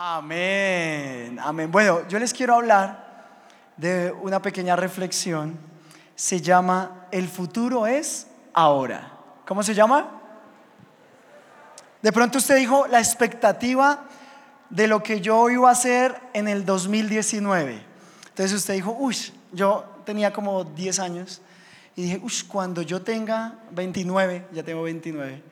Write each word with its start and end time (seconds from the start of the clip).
Amén, 0.00 1.40
amén. 1.42 1.72
Bueno, 1.72 2.06
yo 2.06 2.20
les 2.20 2.32
quiero 2.32 2.54
hablar 2.54 3.42
de 3.76 4.14
una 4.22 4.40
pequeña 4.40 4.76
reflexión. 4.76 5.58
Se 6.14 6.40
llama 6.40 7.08
El 7.10 7.26
futuro 7.26 7.84
es 7.84 8.28
ahora. 8.54 9.10
¿Cómo 9.44 9.64
se 9.64 9.74
llama? 9.74 10.08
De 12.00 12.12
pronto 12.12 12.38
usted 12.38 12.58
dijo 12.58 12.86
la 12.86 13.00
expectativa 13.00 14.04
de 14.70 14.86
lo 14.86 15.02
que 15.02 15.20
yo 15.20 15.50
iba 15.50 15.68
a 15.68 15.72
hacer 15.72 16.14
en 16.32 16.46
el 16.46 16.64
2019. 16.64 17.82
Entonces 18.28 18.56
usted 18.56 18.74
dijo, 18.74 18.96
uy, 18.96 19.16
yo 19.50 19.84
tenía 20.04 20.32
como 20.32 20.62
10 20.62 21.00
años 21.00 21.42
y 21.96 22.02
dije, 22.02 22.20
uy, 22.22 22.32
cuando 22.46 22.82
yo 22.82 23.02
tenga 23.02 23.58
29, 23.72 24.46
ya 24.52 24.62
tengo 24.62 24.84
29, 24.84 25.42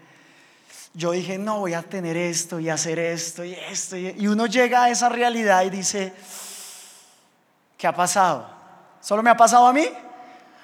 yo 0.96 1.12
dije, 1.12 1.38
no, 1.38 1.60
voy 1.60 1.74
a 1.74 1.82
tener 1.82 2.16
esto 2.16 2.58
y 2.58 2.68
hacer 2.68 2.98
esto 2.98 3.44
y 3.44 3.52
esto. 3.52 3.96
Y 3.96 4.26
uno 4.26 4.46
llega 4.46 4.84
a 4.84 4.90
esa 4.90 5.08
realidad 5.08 5.62
y 5.62 5.70
dice, 5.70 6.12
¿qué 7.78 7.86
ha 7.86 7.94
pasado? 7.94 8.48
¿Solo 9.00 9.22
me 9.22 9.30
ha 9.30 9.36
pasado 9.36 9.66
a 9.66 9.72
mí? 9.72 9.86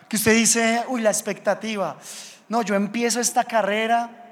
Que 0.08 0.16
usted 0.16 0.34
dice, 0.34 0.84
uy, 0.88 1.02
la 1.02 1.10
expectativa. 1.10 1.96
No, 2.48 2.62
yo 2.62 2.74
empiezo 2.74 3.20
esta 3.20 3.44
carrera 3.44 4.22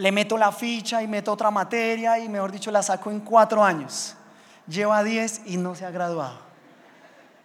le 0.00 0.12
meto 0.12 0.38
la 0.38 0.50
ficha 0.50 1.02
y 1.02 1.06
meto 1.06 1.30
otra 1.30 1.50
materia 1.50 2.18
y 2.18 2.28
mejor 2.28 2.50
dicho 2.50 2.70
la 2.70 2.82
saco 2.82 3.10
en 3.10 3.20
cuatro 3.20 3.62
años. 3.62 4.16
Lleva 4.66 5.04
diez 5.04 5.42
y 5.44 5.58
no 5.58 5.74
se 5.74 5.84
ha 5.84 5.90
graduado. 5.90 6.38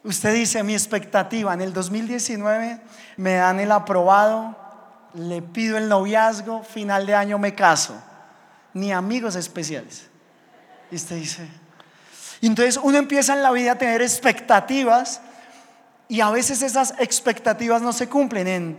Usted 0.05 0.33
dice, 0.33 0.63
mi 0.63 0.73
expectativa 0.73 1.53
en 1.53 1.61
el 1.61 1.73
2019 1.73 2.79
me 3.17 3.33
dan 3.33 3.59
el 3.59 3.71
aprobado, 3.71 4.55
le 5.15 5.41
pido 5.41 5.77
el 5.77 5.87
noviazgo, 5.87 6.63
final 6.63 7.05
de 7.05 7.15
año 7.15 7.37
me 7.39 7.55
caso, 7.55 7.95
ni 8.73 8.91
amigos 8.91 9.35
especiales. 9.35 10.07
Y 10.91 10.95
usted 10.95 11.15
dice, 11.15 11.47
y 12.41 12.47
entonces 12.47 12.79
uno 12.81 12.97
empieza 12.97 13.33
en 13.33 13.41
la 13.41 13.51
vida 13.51 13.73
a 13.73 13.77
tener 13.77 14.01
expectativas 14.01 15.21
y 16.07 16.21
a 16.21 16.29
veces 16.29 16.61
esas 16.61 16.93
expectativas 16.99 17.81
no 17.81 17.93
se 17.93 18.07
cumplen. 18.07 18.47
En, 18.47 18.77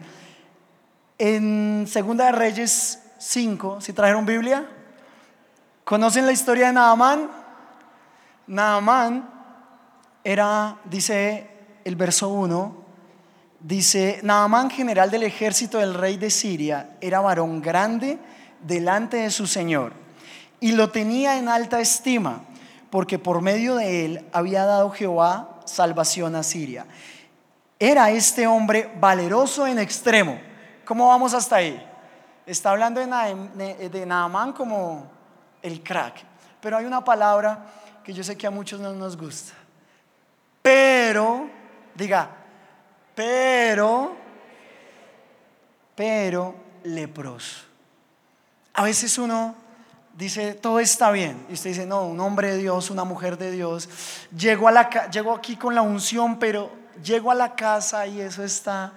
en 1.19 1.87
Segunda 1.89 2.27
de 2.27 2.33
Reyes 2.33 3.01
5, 3.19 3.81
si 3.81 3.93
trajeron 3.93 4.27
Biblia, 4.27 4.69
¿conocen 5.85 6.27
la 6.27 6.33
historia 6.33 6.69
de 6.69 6.75
Naamán? 6.75 7.31
Naamán 8.47 9.29
era, 10.23 10.77
dice 10.85 11.51
el 11.85 11.97
verso 11.97 12.29
1, 12.29 12.86
dice, 13.61 14.21
Naamán, 14.23 14.71
general 14.71 15.11
del 15.11 15.23
ejército 15.23 15.79
del 15.79 15.95
rey 15.95 16.17
de 16.17 16.31
Siria, 16.31 16.97
era 17.01 17.21
varón 17.21 17.61
grande 17.61 18.19
delante 18.61 19.19
de 19.19 19.31
su 19.31 19.47
Señor 19.47 19.93
y 20.61 20.73
lo 20.73 20.91
tenía 20.91 21.39
en 21.39 21.49
alta 21.49 21.81
estima, 21.81 22.41
porque 22.91 23.19
por 23.19 23.43
medio 23.43 23.77
de 23.77 24.05
él 24.05 24.27
había 24.33 24.65
dado 24.65 24.91
Jehová 24.91 25.61
salvación 25.65 26.35
a 26.35 26.43
Siria. 26.43 26.87
Era 27.79 28.11
este 28.11 28.47
hombre 28.47 28.91
valeroso 28.99 29.67
en 29.67 29.79
extremo. 29.79 30.39
¿Cómo 30.85 31.09
vamos 31.09 31.35
hasta 31.35 31.57
ahí? 31.57 31.85
Está 32.47 32.71
hablando 32.71 33.01
de, 33.01 34.07
Naamán 34.07 34.53
como 34.53 35.11
el 35.61 35.83
crack. 35.83 36.25
Pero 36.61 36.79
hay 36.79 36.87
una 36.87 37.05
palabra 37.05 37.67
que 38.03 38.13
yo 38.13 38.25
sé 38.25 38.37
que 38.37 38.47
a 38.47 38.51
muchos 38.51 38.81
no 38.81 38.93
nos 38.93 39.17
gusta. 39.17 39.53
Pero, 40.63 41.51
diga, 41.95 42.31
pero, 43.17 44.15
pero 45.97 46.55
leproso. 46.85 47.65
A 48.75 48.85
veces 48.85 49.17
uno 49.19 49.57
dice, 50.17 50.55
todo 50.55 50.79
está 50.79 51.11
bien. 51.11 51.45
Y 51.49 51.55
usted 51.55 51.71
dice, 51.71 51.87
no, 51.87 52.03
un 52.03 52.21
hombre 52.21 52.53
de 52.53 52.59
Dios, 52.59 52.91
una 52.91 53.05
mujer 53.05 53.39
de 53.39 53.51
Dios. 53.51 53.89
Llego, 54.37 54.69
a 54.69 54.73
la, 54.73 55.11
llego 55.11 55.35
aquí 55.35 55.57
con 55.57 55.75
la 55.75 55.83
unción, 55.83 56.39
pero 56.39 56.71
llego 57.03 57.31
a 57.31 57.35
la 57.35 57.55
casa 57.55 58.07
y 58.07 58.21
eso 58.21 58.45
está 58.45 58.93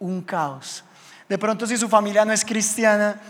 un 0.00 0.22
caos. 0.22 0.84
De 1.28 1.38
pronto 1.38 1.64
si 1.64 1.76
su 1.76 1.88
familia 1.88 2.24
no 2.24 2.32
es 2.32 2.44
cristiana, 2.44 3.20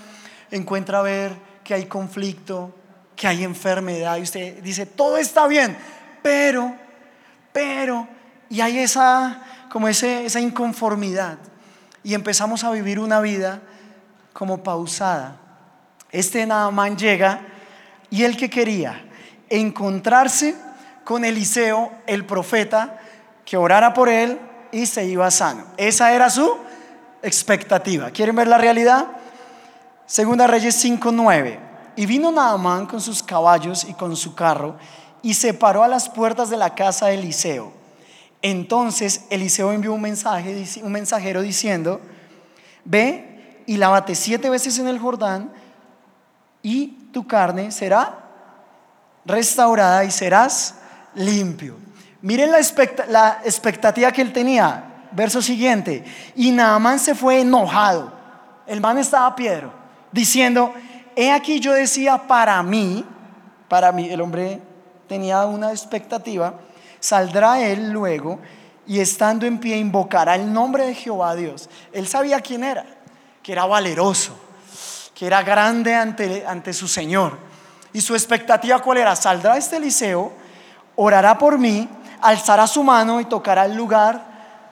encuentra 0.51 1.01
a 1.01 1.03
ver 1.03 1.35
que 1.63 1.75
hay 1.75 1.85
conflicto, 1.85 2.75
que 3.15 3.27
hay 3.27 3.45
enfermedad 3.45 4.17
y 4.17 4.23
usted 4.23 4.63
dice, 4.63 4.87
todo 4.87 5.19
está 5.19 5.47
bien, 5.47 5.77
pero, 6.23 6.75
pero, 7.53 8.09
y 8.49 8.63
hay 8.63 8.79
esa, 8.79 9.43
como 9.71 9.89
esa 9.89 10.41
inconformidad 10.41 11.39
y 12.03 12.15
empezamos 12.15 12.65
a 12.65 12.71
vivir 12.73 12.99
una 12.99 13.21
vida 13.21 13.61
como 14.33 14.63
pausada. 14.63 15.37
Este 16.11 16.45
Naamán 16.45 16.97
llega 16.97 17.41
y 18.11 18.25
el 18.25 18.37
que 18.37 18.51
quería 18.51 19.05
encontrarse 19.49 20.57
con 21.05 21.25
Eliseo, 21.25 21.93
el 22.07 22.27
profeta, 22.27 22.99
que 23.45 23.57
orara 23.57 23.95
por 23.95 24.09
él 24.09 24.39
y 24.73 24.87
se 24.87 25.07
iba 25.07 25.31
sano. 25.31 25.65
Esa 25.77 26.13
era 26.13 26.31
su 26.31 26.57
expectativa. 27.23 28.11
¿Quieren 28.11 28.37
ver 28.37 28.49
la 28.49 28.59
realidad? 28.59 29.07
Segunda 30.07 30.47
Reyes 30.47 30.85
5:9. 30.85 31.59
Y 31.97 32.07
vino 32.07 32.33
Naamán 32.33 32.87
con 32.87 33.01
sus 33.01 33.23
caballos 33.23 33.85
y 33.85 33.95
con 33.95 34.17
su 34.17 34.35
carro 34.35 34.77
y 35.23 35.35
se 35.35 35.55
paró 35.55 35.85
a 35.85 35.89
las 35.89 36.09
puertas 36.09 36.51
de 36.51 36.57
la 36.57 36.75
casa 36.75 37.07
de 37.07 37.15
Eliseo. 37.15 37.80
Entonces 38.43 39.27
Eliseo 39.31 39.73
envió 39.73 39.93
un 39.93 40.01
mensaje, 40.01 40.65
un 40.83 40.93
mensajero 40.93 41.43
diciendo: 41.43 42.01
Ve 42.85 43.63
y 43.67 43.77
lávate 43.77 44.15
siete 44.15 44.49
veces 44.51 44.79
en 44.79 44.89
el 44.89 44.99
Jordán 44.99 45.53
y 46.63 46.89
tu 47.13 47.27
carne 47.27 47.71
será 47.71 48.19
restaurada 49.25 50.05
y 50.05 50.11
serás 50.11 50.77
limpio. 51.15 51.77
Miren 52.23 52.51
la, 52.51 53.41
expectativa 53.45 54.13
que 54.13 54.23
él 54.23 54.33
tenía 54.33 55.09
verso 55.13 55.41
siguiente. 55.41 56.05
Y 56.37 56.51
Naamán 56.51 56.99
se 56.99 57.15
fue 57.15 57.41
enojado. 57.41 58.13
El 58.67 58.81
man 58.81 58.99
estaba 58.99 59.27
a 59.27 59.37
piedro, 59.37 59.73
diciendo, 60.13 60.73
he 61.17 61.33
aquí 61.33 61.61
yo 61.61 61.73
decía 61.73 62.29
para 62.29 62.63
mí, 62.63 63.05
para 63.69 63.91
mí, 63.91 64.09
el 64.11 64.21
hombre 64.21 64.61
tenía 65.09 65.45
una 65.47 65.71
expectativa, 65.71 66.55
saldrá 67.01 67.61
él 67.61 67.91
luego 67.91 68.39
y 68.87 69.01
estando 69.01 69.47
en 69.47 69.59
pie 69.59 69.77
invocará 69.77 70.35
el 70.35 70.53
nombre 70.53 70.87
de 70.87 70.95
Jehová 70.95 71.35
Dios. 71.35 71.69
Él 71.93 72.07
sabía 72.07 72.41
quién 72.41 72.65
era, 72.65 72.85
que 73.43 73.53
era 73.53 73.67
valeroso, 73.67 74.39
que 75.15 75.27
era 75.27 75.43
grande 75.43 75.95
ante, 75.95 76.45
ante 76.47 76.73
su 76.73 76.87
Señor. 76.87 77.39
Y 77.93 78.01
su 78.01 78.15
expectativa 78.15 78.79
cuál 78.81 78.99
era? 78.99 79.17
Saldrá 79.17 79.57
este 79.57 79.77
Eliseo, 79.77 80.33
orará 80.97 81.37
por 81.39 81.59
mí, 81.59 81.89
alzará 82.21 82.67
su 82.67 82.83
mano 82.83 83.21
y 83.21 83.25
tocará 83.25 83.65
el 83.65 83.75
lugar 83.75 84.25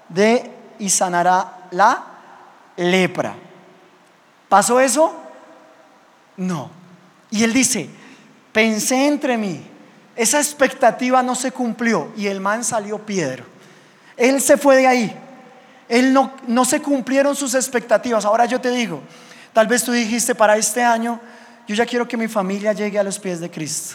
de 0.09 0.51
y 0.79 0.91
sanará 0.91 1.67
la 1.71 2.05
lepra. 2.77 3.35
¿Pasó 4.49 4.81
eso? 4.81 5.15
No. 6.37 6.71
Y 7.31 7.45
él 7.45 7.53
dice, 7.53 7.91
pensé 8.53 9.07
entre 9.07 9.37
mí, 9.37 9.63
esa 10.19 10.39
expectativa 10.39 11.23
no 11.23 11.37
se 11.37 11.53
cumplió 11.53 12.13
y 12.17 12.27
el 12.27 12.41
man 12.41 12.65
salió 12.65 12.99
piedra. 12.99 13.45
Él 14.17 14.41
se 14.41 14.57
fue 14.57 14.77
de 14.77 14.87
ahí. 14.89 15.17
Él 15.89 16.13
no, 16.13 16.33
no 16.49 16.65
se 16.65 16.83
cumplieron 16.83 17.37
sus 17.37 17.55
expectativas. 17.55 18.25
Ahora 18.25 18.45
yo 18.45 18.61
te 18.61 18.71
digo, 18.71 19.01
tal 19.53 19.69
vez 19.69 19.85
tú 19.85 19.93
dijiste 19.93 20.35
para 20.35 20.57
este 20.57 20.83
año, 20.83 21.21
yo 21.69 21.75
ya 21.77 21.87
quiero 21.87 22.09
que 22.09 22.17
mi 22.17 22.27
familia 22.27 22.73
llegue 22.73 22.99
a 22.99 23.05
los 23.05 23.17
pies 23.17 23.39
de 23.39 23.49
Cristo. 23.49 23.95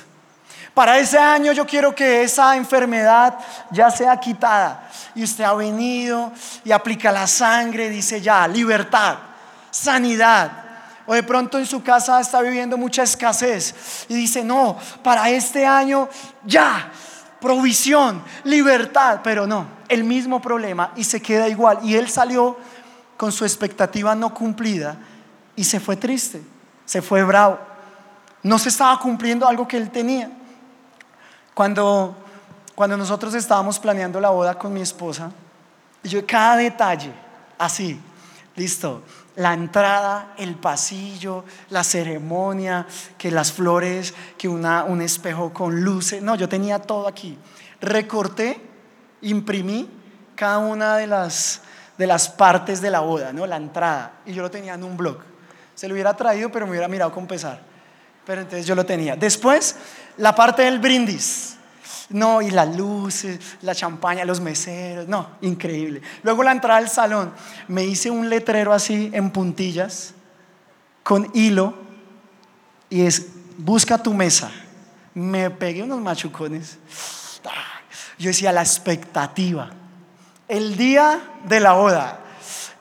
Para 0.74 0.98
ese 0.98 1.18
año 1.18 1.52
yo 1.52 1.68
quiero 1.68 1.94
que 1.94 2.24
esa 2.24 2.56
enfermedad 2.56 3.38
ya 3.70 3.92
sea 3.92 4.18
quitada. 4.18 4.90
Y 5.14 5.26
usted 5.26 5.44
ha 5.44 5.54
venido 5.54 6.32
y 6.64 6.72
aplica 6.72 7.12
la 7.12 7.28
sangre, 7.28 7.90
dice 7.90 8.22
ya, 8.22 8.48
libertad, 8.48 9.18
sanidad. 9.70 10.63
O 11.06 11.14
de 11.14 11.24
pronto 11.24 11.58
en 11.58 11.66
su 11.66 11.84
casa 11.84 12.20
está 12.20 12.42
viviendo 12.42 12.78
mucha 12.78 13.04
escasez 13.04 14.06
y 14.08 14.14
dice, 14.14 14.44
no, 14.44 14.78
para 15.04 15.30
este 15.30 15.66
año 15.66 16.08
ya, 16.46 16.92
provisión, 17.42 18.24
libertad, 18.46 19.20
pero 19.22 19.46
no, 19.46 19.68
el 19.90 20.06
mismo 20.06 20.42
problema 20.42 20.94
y 20.96 21.04
se 21.04 21.22
queda 21.22 21.50
igual. 21.50 21.80
Y 21.84 21.96
él 21.96 22.10
salió 22.10 22.58
con 23.18 23.32
su 23.32 23.44
expectativa 23.44 24.16
no 24.16 24.34
cumplida 24.34 24.98
y 25.56 25.64
se 25.66 25.80
fue 25.80 25.98
triste, 25.98 26.42
se 26.86 27.02
fue 27.02 27.24
bravo. 27.24 27.60
No 28.44 28.58
se 28.60 28.70
estaba 28.70 28.98
cumpliendo 29.00 29.48
algo 29.48 29.68
que 29.68 29.78
él 29.78 29.90
tenía. 29.90 30.32
Cuando, 31.54 32.16
cuando 32.76 32.98
nosotros 32.98 33.34
estábamos 33.34 33.78
planeando 33.78 34.20
la 34.20 34.30
boda 34.30 34.58
con 34.58 34.74
mi 34.74 34.82
esposa, 34.82 35.32
yo 36.04 36.26
cada 36.26 36.58
detalle, 36.58 37.12
así, 37.58 38.00
listo, 38.56 39.04
la 39.36 39.54
entrada, 39.54 40.34
el 40.38 40.56
pasillo, 40.56 41.44
la 41.70 41.84
ceremonia, 41.84 42.86
que 43.18 43.32
las 43.32 43.52
flores, 43.52 44.14
que 44.38 44.48
una, 44.48 44.84
un 44.84 45.02
espejo 45.02 45.52
con 45.52 45.82
luces, 45.82 46.22
no, 46.22 46.36
yo 46.36 46.48
tenía 46.48 46.80
todo 46.80 47.08
aquí. 47.08 47.38
Recorté, 47.82 48.62
imprimí 49.22 49.90
cada 50.36 50.60
una 50.60 50.98
de 50.98 51.08
las, 51.08 51.62
de 51.98 52.08
las 52.08 52.30
partes 52.30 52.82
de 52.82 52.92
la 52.92 53.00
boda, 53.00 53.34
¿no? 53.34 53.46
la 53.46 53.58
entrada, 53.58 54.14
y 54.26 54.34
yo 54.34 54.42
lo 54.42 54.52
tenía 54.52 54.76
en 54.76 54.84
un 54.84 54.98
blog. 54.98 55.18
Se 55.76 55.88
lo 55.88 55.94
hubiera 55.94 56.16
traído, 56.16 56.52
pero 56.52 56.66
me 56.66 56.72
hubiera 56.72 56.88
mirado 56.88 57.12
con 57.12 57.26
pesar. 57.26 57.60
Pero 58.26 58.42
entonces 58.42 58.66
yo 58.66 58.76
lo 58.76 58.86
tenía. 58.86 59.16
Después, 59.16 59.76
la 60.18 60.36
parte 60.36 60.62
del 60.62 60.80
brindis. 60.80 61.53
No, 62.14 62.44
y 62.44 62.52
las 62.52 62.78
luces, 62.78 63.40
la 63.64 63.74
champaña, 63.74 64.24
los 64.24 64.40
meseros, 64.40 65.08
no, 65.08 65.32
increíble. 65.42 66.02
Luego 66.22 66.44
la 66.44 66.52
entrada 66.52 66.78
al 66.78 66.88
salón, 66.88 67.34
me 67.68 67.84
hice 67.84 68.12
un 68.12 68.30
letrero 68.30 68.72
así 68.72 69.10
en 69.14 69.32
puntillas, 69.32 70.14
con 71.02 71.30
hilo, 71.34 71.74
y 72.88 73.02
es, 73.02 73.30
busca 73.58 73.98
tu 73.98 74.14
mesa. 74.14 74.52
Me 75.16 75.50
pegué 75.50 75.82
unos 75.82 76.00
machucones. 76.02 76.78
Yo 78.20 78.28
decía, 78.30 78.52
la 78.52 78.62
expectativa. 78.62 79.72
El 80.48 80.78
día 80.78 81.20
de 81.46 81.60
la 81.60 81.74
boda, 81.74 82.20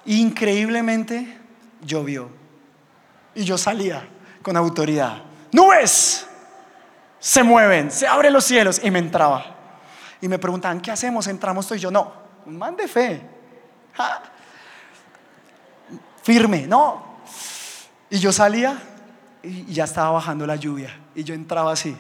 increíblemente 0.05 1.39
llovió. 1.83 2.29
Y 3.35 3.45
yo 3.45 3.57
salía 3.57 4.07
con 4.43 4.59
autoridad. 4.59 5.23
Nubes 5.53 6.27
se 7.23 7.43
mueven, 7.45 7.93
se 7.93 8.09
abren 8.09 8.33
los 8.33 8.45
cielos. 8.45 8.81
Y 8.83 8.91
me 8.91 8.99
entraba. 8.99 9.45
Y 10.21 10.27
me 10.27 10.41
preguntaban, 10.41 10.81
¿qué 10.81 10.91
hacemos? 10.91 11.29
¿Entramos 11.29 11.69
tú 11.69 11.75
y 11.75 11.79
yo? 11.79 11.89
No, 11.89 12.13
un 12.45 12.59
man 12.59 12.75
de 12.75 12.89
fe. 12.89 13.23
Firme, 16.25 16.67
no. 16.67 17.21
Y 18.11 18.19
yo 18.19 18.33
salía 18.33 18.77
y 19.41 19.73
ya 19.73 19.85
estaba 19.85 20.11
bajando 20.11 20.45
la 20.49 20.57
lluvia. 20.57 20.99
Y 21.15 21.23
yo 21.23 21.33
entraba 21.33 21.73
así. 21.73 21.97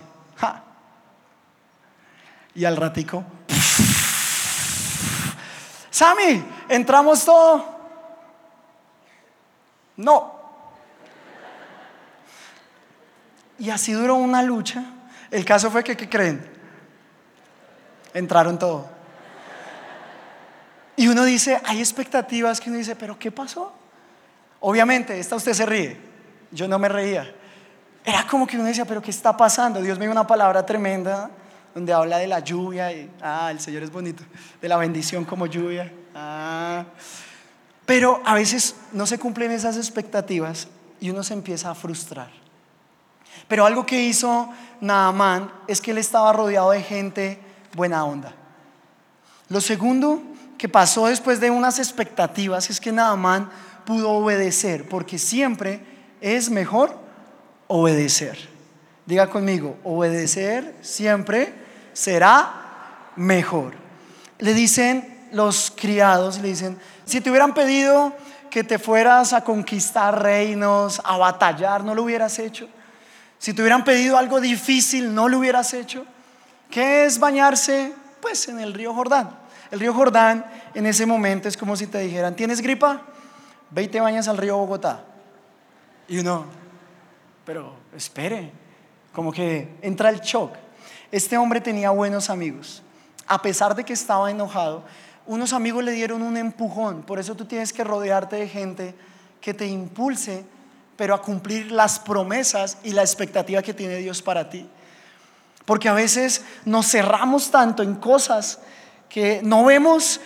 Y 2.57 2.65
al 2.65 2.77
ratico, 2.77 3.25
Sammy, 5.91 6.45
entramos 6.69 7.25
todo. 7.25 7.65
No. 9.97 10.35
Y 13.61 13.71
así 13.71 13.93
duró 13.93 14.17
una 14.17 14.43
lucha. 14.43 14.92
El 15.32 15.46
caso 15.46 15.70
fue 15.70 15.82
que, 15.82 15.96
¿qué 15.96 16.11
creen? 16.11 16.46
Entraron 18.12 18.58
todo. 18.58 18.87
Y 20.94 21.08
uno 21.08 21.25
dice, 21.25 21.58
hay 21.64 21.81
expectativas 21.81 22.61
que 22.61 22.69
uno 22.69 22.79
dice, 22.79 22.94
pero 22.94 23.19
¿qué 23.19 23.32
pasó? 23.32 23.73
Obviamente, 24.61 25.19
esta 25.19 25.34
usted 25.34 25.55
se 25.55 25.64
ríe. 25.64 25.96
Yo 26.50 26.69
no 26.69 26.79
me 26.79 26.87
reía. 26.87 27.34
Era 28.05 28.26
como 28.26 28.46
que 28.46 28.56
uno 28.56 28.67
decía, 28.67 28.84
pero 28.84 29.00
¿qué 29.00 29.11
está 29.11 29.34
pasando? 29.34 29.81
Dios 29.81 29.99
me 29.99 30.05
dio 30.05 30.12
una 30.12 30.26
palabra 30.26 30.67
tremenda 30.67 31.31
donde 31.75 31.94
habla 31.94 32.19
de 32.19 32.26
la 32.26 32.40
lluvia 32.40 32.93
y, 32.93 33.11
ah, 33.23 33.49
el 33.50 33.58
Señor 33.58 33.82
es 33.85 33.90
bonito, 33.90 34.23
de 34.61 34.69
la 34.69 34.76
bendición 34.76 35.25
como 35.25 35.46
lluvia. 35.46 35.90
Ah. 36.14 36.85
Pero 37.87 38.20
a 38.26 38.35
veces 38.35 38.76
no 38.93 39.06
se 39.06 39.19
cumplen 39.19 39.50
esas 39.50 39.78
expectativas 39.78 40.69
y 41.00 41.08
uno 41.08 41.23
se 41.23 41.32
empieza 41.32 41.70
a 41.70 41.75
frustrar. 41.75 42.42
Pero 43.52 43.66
algo 43.66 43.84
que 43.84 44.00
hizo 44.00 44.49
Naamán 44.81 45.52
es 45.69 45.82
que 45.82 45.90
él 45.90 45.99
estaba 45.99 46.32
rodeado 46.32 46.70
de 46.70 46.81
gente 46.81 47.38
buena 47.75 48.02
onda. 48.02 48.34
Lo 49.50 49.60
segundo 49.60 50.22
que 50.56 50.70
pasó 50.70 51.08
después 51.08 51.38
de 51.38 51.50
unas 51.50 51.78
expectativas 51.78 52.70
es 52.70 52.81
que 52.81 52.93
Naamán 52.93 53.50
pudo 53.84 54.08
obedecer, 54.08 54.88
porque 54.88 55.19
siempre 55.19 55.84
es 56.22 56.49
mejor 56.49 56.96
obedecer. 57.66 58.38
Diga 59.04 59.28
conmigo, 59.28 59.76
obedecer 59.84 60.75
siempre 60.81 61.52
será 61.93 63.10
mejor. 63.16 63.75
Le 64.38 64.54
dicen 64.54 65.28
los 65.31 65.70
criados, 65.76 66.38
le 66.38 66.49
dicen, 66.49 66.78
si 67.04 67.20
te 67.20 67.28
hubieran 67.28 67.52
pedido 67.52 68.14
que 68.49 68.64
te 68.64 68.78
fueras 68.78 69.34
a 69.34 69.44
conquistar 69.44 70.22
reinos, 70.22 71.02
a 71.04 71.19
batallar, 71.19 71.84
¿no 71.84 71.94
lo 71.94 72.04
hubieras 72.04 72.38
hecho? 72.38 72.66
Si 73.43 73.53
te 73.53 73.61
hubieran 73.61 73.83
pedido 73.83 74.19
algo 74.19 74.41
difícil, 74.41 75.12
¿no 75.12 75.29
lo 75.29 75.41
hubieras 75.41 75.75
hecho? 75.75 76.06
¿Qué 76.71 77.06
es 77.06 77.19
bañarse? 77.19 77.93
Pues 78.21 78.47
en 78.47 78.61
el 78.61 78.73
río 78.73 78.94
Jordán. 78.94 79.37
El 79.73 79.81
río 79.81 79.93
Jordán 79.93 80.47
en 80.75 80.87
ese 80.87 81.06
momento 81.06 81.49
es 81.49 81.56
como 81.56 81.75
si 81.75 81.89
te 81.89 81.99
dijeran, 81.99 82.37
¿tienes 82.37 82.61
gripa? 82.61 83.03
Ve 83.71 83.83
y 83.83 83.89
te 83.89 84.00
bañas 84.00 84.29
al 84.29 84.39
río 84.39 84.59
Bogotá. 84.59 85.03
Y 86.06 86.21
uno, 86.21 86.44
pero 87.44 87.75
espere, 87.97 88.53
como 89.12 89.33
que 89.33 89.75
entra 89.83 90.11
el 90.11 90.21
shock. 90.21 90.53
Este 91.11 91.37
hombre 91.37 91.61
tenía 91.61 91.91
buenos 91.91 92.31
amigos. 92.31 92.81
A 93.27 93.43
pesar 93.43 93.75
de 93.75 93.83
que 93.83 93.93
estaba 93.93 94.31
enojado, 94.31 94.85
unos 95.27 95.53
amigos 95.53 95.83
le 95.83 95.91
dieron 95.91 96.23
un 96.23 96.37
empujón. 96.37 97.03
Por 97.03 97.19
eso 97.19 97.35
tú 97.35 97.45
tienes 97.45 97.73
que 97.73 97.83
rodearte 97.83 98.37
de 98.37 98.47
gente 98.49 98.95
que 99.41 99.53
te 99.53 99.67
impulse, 99.67 100.45
pero 100.97 101.15
a 101.15 101.23
cumplir 101.23 101.73
las 101.73 101.99
promesas 101.99 102.79
y 102.83 102.91
la 102.93 103.03
expectativa 103.03 103.62
que 103.62 103.75
tiene 103.75 103.97
Dios 103.97 104.23
para 104.23 104.49
ti. 104.50 104.69
Porque 105.65 105.89
a 105.89 105.94
veces 105.94 106.44
nos 106.65 106.91
cerramos 106.91 107.50
tanto 107.50 107.83
en 107.83 107.94
cosas 107.94 108.59
que 109.09 109.41
no 109.43 109.65
vemos 109.65 110.21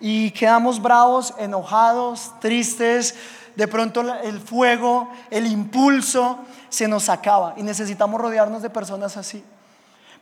y 0.00 0.32
quedamos 0.32 0.82
bravos, 0.82 1.34
enojados, 1.38 2.32
tristes. 2.40 3.14
De 3.56 3.68
pronto 3.68 4.00
el 4.22 4.40
fuego, 4.40 5.10
el 5.30 5.46
impulso 5.46 6.38
se 6.68 6.88
nos 6.88 7.08
acaba 7.08 7.54
y 7.56 7.62
necesitamos 7.62 8.20
rodearnos 8.20 8.62
de 8.62 8.70
personas 8.70 9.16
así. 9.16 9.44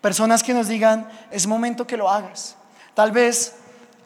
Personas 0.01 0.43
que 0.43 0.55
nos 0.55 0.69
digan, 0.69 1.09
es 1.31 1.47
momento 1.47 1.87
que 1.87 1.97
lo 1.97 2.09
hagas. 2.11 2.57
Tal 2.95 3.13
vez 3.13 3.55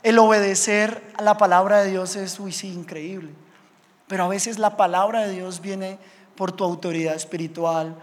el 0.02 0.19
obedecer 0.19 1.02
a 1.17 1.23
la 1.23 1.37
palabra 1.38 1.79
de 1.79 1.90
Dios 1.90 2.17
es, 2.17 2.38
uy, 2.38 2.52
sí, 2.52 2.73
increíble. 2.73 3.44
Pero 4.06 4.24
a 4.24 4.28
veces 4.28 4.58
la 4.58 4.76
palabra 4.76 5.26
de 5.26 5.32
Dios 5.32 5.60
viene 5.60 5.98
por 6.36 6.52
tu 6.52 6.64
autoridad 6.64 7.14
espiritual, 7.14 7.94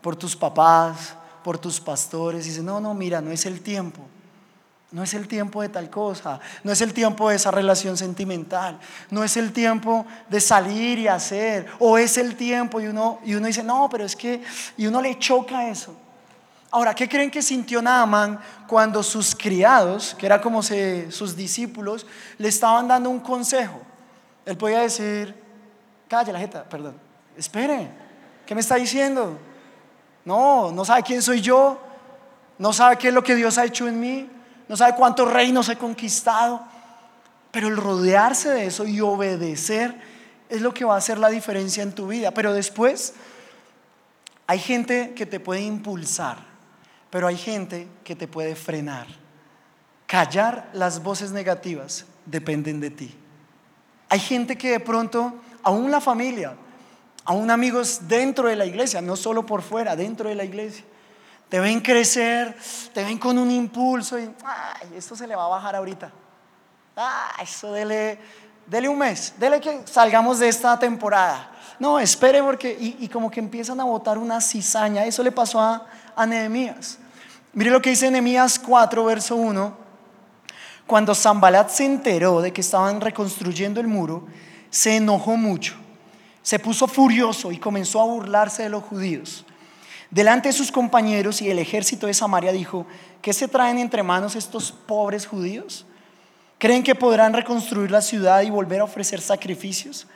por 0.00 0.16
tus 0.16 0.36
papás, 0.36 1.14
por 1.42 1.58
tus 1.58 1.80
pastores. 1.80 2.46
Y 2.46 2.50
dice, 2.50 2.62
no, 2.62 2.80
no, 2.80 2.94
mira, 2.94 3.20
no 3.20 3.30
es 3.30 3.46
el 3.46 3.60
tiempo. 3.60 4.02
No 4.92 5.02
es 5.02 5.14
el 5.14 5.26
tiempo 5.26 5.62
de 5.62 5.70
tal 5.70 5.88
cosa, 5.88 6.38
no 6.62 6.70
es 6.70 6.82
el 6.82 6.92
tiempo 6.92 7.30
de 7.30 7.36
esa 7.36 7.50
relación 7.50 7.96
sentimental, 7.96 8.78
no 9.08 9.24
es 9.24 9.38
el 9.38 9.50
tiempo 9.50 10.04
de 10.28 10.38
salir 10.38 10.98
y 10.98 11.08
hacer, 11.08 11.66
o 11.78 11.96
es 11.96 12.18
el 12.18 12.36
tiempo 12.36 12.78
y 12.78 12.88
uno, 12.88 13.18
y 13.24 13.34
uno 13.34 13.46
dice, 13.46 13.62
no, 13.62 13.88
pero 13.90 14.04
es 14.04 14.14
que, 14.14 14.42
y 14.76 14.86
uno 14.86 15.00
le 15.00 15.18
choca 15.18 15.66
eso. 15.70 15.96
Ahora, 16.70 16.94
¿qué 16.94 17.08
creen 17.08 17.30
que 17.30 17.40
sintió 17.40 17.80
Naaman 17.80 18.38
cuando 18.66 19.02
sus 19.02 19.34
criados, 19.34 20.14
que 20.14 20.26
era 20.26 20.42
como 20.42 20.62
sus 20.62 21.36
discípulos, 21.36 22.06
le 22.36 22.48
estaban 22.48 22.86
dando 22.86 23.08
un 23.08 23.20
consejo? 23.20 23.80
Él 24.44 24.56
podía 24.56 24.80
decir, 24.80 25.34
calle 26.08 26.32
la 26.32 26.38
jeta, 26.38 26.64
perdón, 26.64 26.96
espere, 27.36 27.88
¿qué 28.46 28.54
me 28.54 28.60
está 28.60 28.76
diciendo? 28.76 29.38
No, 30.24 30.72
no 30.72 30.84
sabe 30.84 31.02
quién 31.02 31.22
soy 31.22 31.40
yo, 31.40 31.80
no 32.58 32.72
sabe 32.72 32.96
qué 32.96 33.08
es 33.08 33.14
lo 33.14 33.22
que 33.22 33.34
Dios 33.34 33.58
ha 33.58 33.64
hecho 33.64 33.88
en 33.88 34.00
mí, 34.00 34.28
no 34.68 34.76
sabe 34.76 34.94
cuántos 34.94 35.30
reinos 35.30 35.68
he 35.68 35.76
conquistado, 35.76 36.62
pero 37.50 37.68
el 37.68 37.76
rodearse 37.76 38.50
de 38.50 38.66
eso 38.66 38.86
y 38.86 39.00
obedecer 39.00 39.94
es 40.48 40.60
lo 40.60 40.72
que 40.72 40.84
va 40.84 40.94
a 40.94 40.98
hacer 40.98 41.18
la 41.18 41.28
diferencia 41.28 41.82
en 41.82 41.92
tu 41.92 42.08
vida. 42.08 42.30
Pero 42.32 42.52
después 42.52 43.14
hay 44.46 44.58
gente 44.58 45.12
que 45.14 45.26
te 45.26 45.40
puede 45.40 45.60
impulsar 45.60 46.52
pero 47.12 47.26
hay 47.26 47.36
gente 47.36 47.88
que 48.04 48.16
te 48.16 48.26
puede 48.26 48.56
frenar. 48.56 49.06
Callar 50.06 50.70
las 50.72 51.02
voces 51.02 51.30
negativas 51.30 52.06
dependen 52.24 52.80
de 52.80 52.88
ti. 52.88 53.14
Hay 54.12 54.20
gente 54.20 54.58
que 54.58 54.72
de 54.72 54.78
pronto, 54.78 55.32
aún 55.62 55.90
la 55.90 55.98
familia, 55.98 56.54
aún 57.24 57.50
amigos 57.50 58.00
dentro 58.08 58.46
de 58.46 58.56
la 58.56 58.66
iglesia, 58.66 59.00
no 59.00 59.16
solo 59.16 59.46
por 59.46 59.62
fuera, 59.62 59.96
dentro 59.96 60.28
de 60.28 60.34
la 60.34 60.44
iglesia, 60.44 60.84
te 61.48 61.58
ven 61.58 61.80
crecer, 61.80 62.54
te 62.92 63.04
ven 63.04 63.16
con 63.16 63.38
un 63.38 63.50
impulso 63.50 64.18
y, 64.18 64.30
ay, 64.44 64.92
esto 64.96 65.16
se 65.16 65.26
le 65.26 65.34
va 65.34 65.46
a 65.46 65.48
bajar 65.48 65.76
ahorita. 65.76 66.12
Ay, 66.94 67.44
eso 67.44 67.72
dele, 67.72 68.18
dele 68.66 68.86
un 68.86 68.98
mes, 68.98 69.32
dele 69.38 69.58
que 69.62 69.80
salgamos 69.86 70.40
de 70.40 70.48
esta 70.50 70.78
temporada. 70.78 71.50
No, 71.78 71.98
espere 71.98 72.42
porque, 72.42 72.76
y, 72.78 73.08
como 73.08 73.30
que 73.30 73.40
empiezan 73.40 73.80
a 73.80 73.84
botar 73.84 74.18
una 74.18 74.42
cizaña. 74.42 75.06
Eso 75.06 75.22
le 75.22 75.32
pasó 75.32 75.58
a, 75.58 75.86
a 76.14 76.26
Nehemías. 76.26 76.98
Mire 77.54 77.70
lo 77.70 77.80
que 77.80 77.88
dice 77.88 78.10
Nehemías 78.10 78.58
4, 78.58 79.06
verso 79.06 79.36
1. 79.36 79.81
Cuando 80.86 81.14
Zambalat 81.14 81.70
se 81.70 81.84
enteró 81.84 82.40
de 82.40 82.52
que 82.52 82.60
estaban 82.60 83.00
reconstruyendo 83.00 83.80
el 83.80 83.86
muro, 83.86 84.26
se 84.70 84.96
enojó 84.96 85.36
mucho. 85.36 85.74
Se 86.42 86.58
puso 86.58 86.86
furioso 86.86 87.52
y 87.52 87.58
comenzó 87.58 88.00
a 88.00 88.06
burlarse 88.06 88.64
de 88.64 88.68
los 88.68 88.82
judíos. 88.82 89.44
Delante 90.10 90.48
de 90.48 90.52
sus 90.52 90.72
compañeros 90.72 91.40
y 91.40 91.50
el 91.50 91.58
ejército 91.58 92.06
de 92.06 92.14
Samaria 92.14 92.52
dijo, 92.52 92.86
¿qué 93.22 93.32
se 93.32 93.48
traen 93.48 93.78
entre 93.78 94.02
manos 94.02 94.36
estos 94.36 94.72
pobres 94.72 95.26
judíos? 95.26 95.86
¿Creen 96.58 96.82
que 96.82 96.94
podrán 96.94 97.32
reconstruir 97.32 97.90
la 97.90 98.02
ciudad 98.02 98.42
y 98.42 98.50
volver 98.50 98.80
a 98.80 98.84
ofrecer 98.84 99.20
sacrificios? 99.20 100.06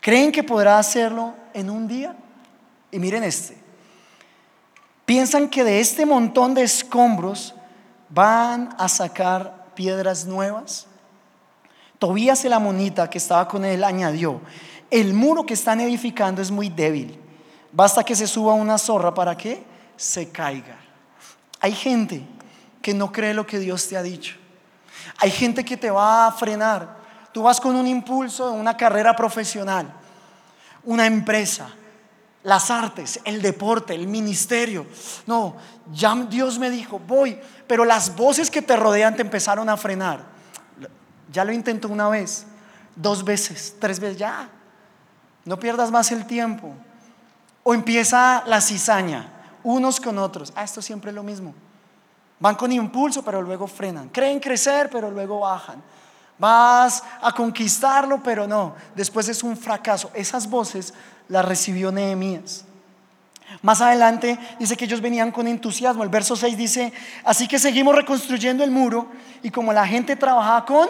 ¿Creen 0.00 0.30
que 0.30 0.42
podrá 0.42 0.78
hacerlo 0.78 1.34
en 1.54 1.70
un 1.70 1.88
día? 1.88 2.14
Y 2.90 2.98
miren 2.98 3.24
este, 3.24 3.64
Piensan 5.06 5.48
que 5.48 5.64
de 5.64 5.80
este 5.80 6.06
montón 6.06 6.54
de 6.54 6.62
escombros 6.62 7.54
van 8.08 8.74
a 8.78 8.88
sacar 8.88 9.63
piedras 9.74 10.24
nuevas. 10.24 10.86
Tobías 11.98 12.44
el 12.44 12.52
amonita 12.52 13.08
que 13.08 13.18
estaba 13.18 13.48
con 13.48 13.64
él 13.64 13.84
añadió, 13.84 14.40
el 14.90 15.14
muro 15.14 15.46
que 15.46 15.54
están 15.54 15.80
edificando 15.80 16.42
es 16.42 16.50
muy 16.50 16.68
débil. 16.68 17.18
Basta 17.72 18.04
que 18.04 18.14
se 18.14 18.26
suba 18.26 18.54
una 18.54 18.78
zorra 18.78 19.12
para 19.12 19.36
que 19.36 19.64
se 19.96 20.30
caiga. 20.30 20.76
Hay 21.60 21.72
gente 21.72 22.22
que 22.82 22.94
no 22.94 23.10
cree 23.10 23.34
lo 23.34 23.46
que 23.46 23.58
Dios 23.58 23.88
te 23.88 23.96
ha 23.96 24.02
dicho. 24.02 24.36
Hay 25.18 25.30
gente 25.30 25.64
que 25.64 25.76
te 25.76 25.90
va 25.90 26.26
a 26.26 26.32
frenar. 26.32 26.96
Tú 27.32 27.42
vas 27.42 27.60
con 27.60 27.74
un 27.74 27.86
impulso 27.86 28.50
de 28.52 28.60
una 28.60 28.76
carrera 28.76 29.16
profesional, 29.16 29.92
una 30.84 31.06
empresa, 31.06 31.68
las 32.44 32.70
artes, 32.70 33.18
el 33.24 33.42
deporte, 33.42 33.94
el 33.94 34.06
ministerio. 34.06 34.86
No, 35.26 35.56
ya 35.92 36.14
Dios 36.14 36.58
me 36.58 36.70
dijo, 36.70 37.00
voy, 37.00 37.40
pero 37.66 37.84
las 37.84 38.14
voces 38.14 38.50
que 38.50 38.62
te 38.62 38.76
rodean 38.76 39.16
te 39.16 39.22
empezaron 39.22 39.68
a 39.68 39.76
frenar. 39.76 40.24
Ya 41.32 41.44
lo 41.44 41.52
intentó 41.52 41.88
una 41.88 42.08
vez, 42.08 42.46
dos 42.94 43.24
veces, 43.24 43.74
tres 43.80 43.98
veces, 43.98 44.18
ya. 44.18 44.48
No 45.44 45.58
pierdas 45.58 45.90
más 45.90 46.12
el 46.12 46.26
tiempo. 46.26 46.72
O 47.62 47.74
empieza 47.74 48.44
la 48.46 48.60
cizaña, 48.60 49.32
unos 49.62 49.98
con 49.98 50.18
otros. 50.18 50.52
Ah, 50.54 50.64
esto 50.64 50.82
siempre 50.82 51.10
es 51.10 51.14
lo 51.14 51.22
mismo. 51.22 51.54
Van 52.38 52.56
con 52.56 52.70
impulso, 52.70 53.24
pero 53.24 53.40
luego 53.40 53.66
frenan. 53.66 54.10
Creen 54.10 54.38
crecer, 54.38 54.90
pero 54.90 55.10
luego 55.10 55.40
bajan. 55.40 55.82
Vas 56.38 57.02
a 57.22 57.32
conquistarlo, 57.32 58.22
pero 58.22 58.46
no. 58.46 58.74
Después 58.94 59.28
es 59.28 59.42
un 59.42 59.56
fracaso. 59.56 60.10
Esas 60.14 60.48
voces 60.48 60.92
las 61.28 61.44
recibió 61.44 61.92
Nehemías. 61.92 62.64
Más 63.62 63.80
adelante 63.80 64.38
dice 64.58 64.76
que 64.76 64.84
ellos 64.84 65.00
venían 65.00 65.30
con 65.30 65.46
entusiasmo. 65.46 66.02
El 66.02 66.08
verso 66.08 66.36
6 66.36 66.56
dice, 66.56 66.92
así 67.24 67.46
que 67.46 67.58
seguimos 67.58 67.94
reconstruyendo 67.94 68.64
el 68.64 68.70
muro 68.70 69.06
y 69.42 69.50
como 69.50 69.72
la 69.72 69.86
gente 69.86 70.16
trabajaba 70.16 70.64
con 70.64 70.88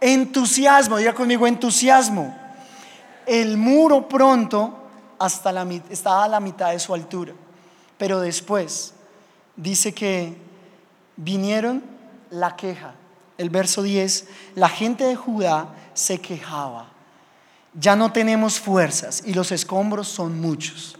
entusiasmo, 0.00 0.96
diga 0.96 1.14
conmigo 1.14 1.46
entusiasmo, 1.46 2.36
el 3.26 3.56
muro 3.56 4.08
pronto 4.08 4.76
hasta 5.18 5.52
la, 5.52 5.66
estaba 5.90 6.24
a 6.24 6.28
la 6.28 6.40
mitad 6.40 6.70
de 6.72 6.78
su 6.78 6.94
altura. 6.94 7.32
Pero 7.98 8.20
después 8.20 8.94
dice 9.56 9.92
que 9.92 10.36
vinieron 11.16 11.82
la 12.30 12.56
queja. 12.56 12.94
El 13.36 13.50
verso 13.50 13.82
10, 13.82 14.26
la 14.54 14.68
gente 14.68 15.04
de 15.04 15.16
Judá 15.16 15.68
se 15.94 16.18
quejaba. 16.20 16.88
Ya 17.74 17.94
no 17.94 18.12
tenemos 18.12 18.58
fuerzas 18.58 19.22
y 19.24 19.34
los 19.34 19.52
escombros 19.52 20.08
son 20.08 20.40
muchos. 20.40 20.96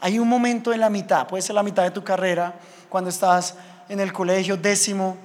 Hay 0.00 0.18
un 0.18 0.28
momento 0.28 0.72
en 0.72 0.80
la 0.80 0.90
mitad, 0.90 1.26
puede 1.26 1.42
ser 1.42 1.54
la 1.54 1.62
mitad 1.62 1.82
de 1.82 1.90
tu 1.90 2.04
carrera, 2.04 2.54
cuando 2.88 3.10
estás 3.10 3.56
en 3.88 4.00
el 4.00 4.12
colegio 4.12 4.56
décimo, 4.56 5.16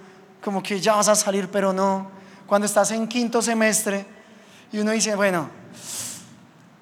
como 0.41 0.63
que 0.63 0.79
ya 0.79 0.95
vas 0.95 1.07
a 1.09 1.15
salir, 1.15 1.49
pero 1.51 1.73
no. 1.73 2.09
Cuando 2.47 2.65
estás 2.65 2.91
en 2.91 3.07
quinto 3.07 3.41
semestre 3.41 4.05
y 4.71 4.79
uno 4.79 4.91
dice, 4.91 5.15
bueno, 5.15 5.49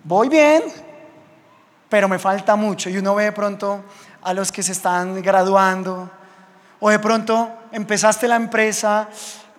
voy 0.03 0.29
bien, 0.29 0.63
pero 1.89 2.07
me 2.07 2.19
falta 2.19 2.55
mucho. 2.55 2.89
Y 2.89 2.97
uno 2.97 3.15
ve 3.15 3.25
de 3.25 3.31
pronto 3.31 3.83
a 4.21 4.33
los 4.33 4.51
que 4.51 4.63
se 4.63 4.71
están 4.71 5.21
graduando, 5.21 6.09
o 6.79 6.89
de 6.89 6.99
pronto 6.99 7.49
empezaste 7.71 8.27
la 8.27 8.35
empresa, 8.35 9.09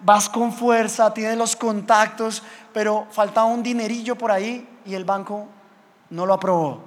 vas 0.02 0.28
con 0.28 0.52
fuerza, 0.52 1.12
tienes 1.12 1.36
los 1.36 1.56
contactos, 1.56 2.42
pero 2.72 3.06
faltaba 3.10 3.46
un 3.46 3.62
dinerillo 3.62 4.16
por 4.16 4.30
ahí 4.30 4.66
y 4.84 4.94
el 4.94 5.04
banco 5.04 5.46
no 6.10 6.26
lo 6.26 6.34
aprobó. 6.34 6.82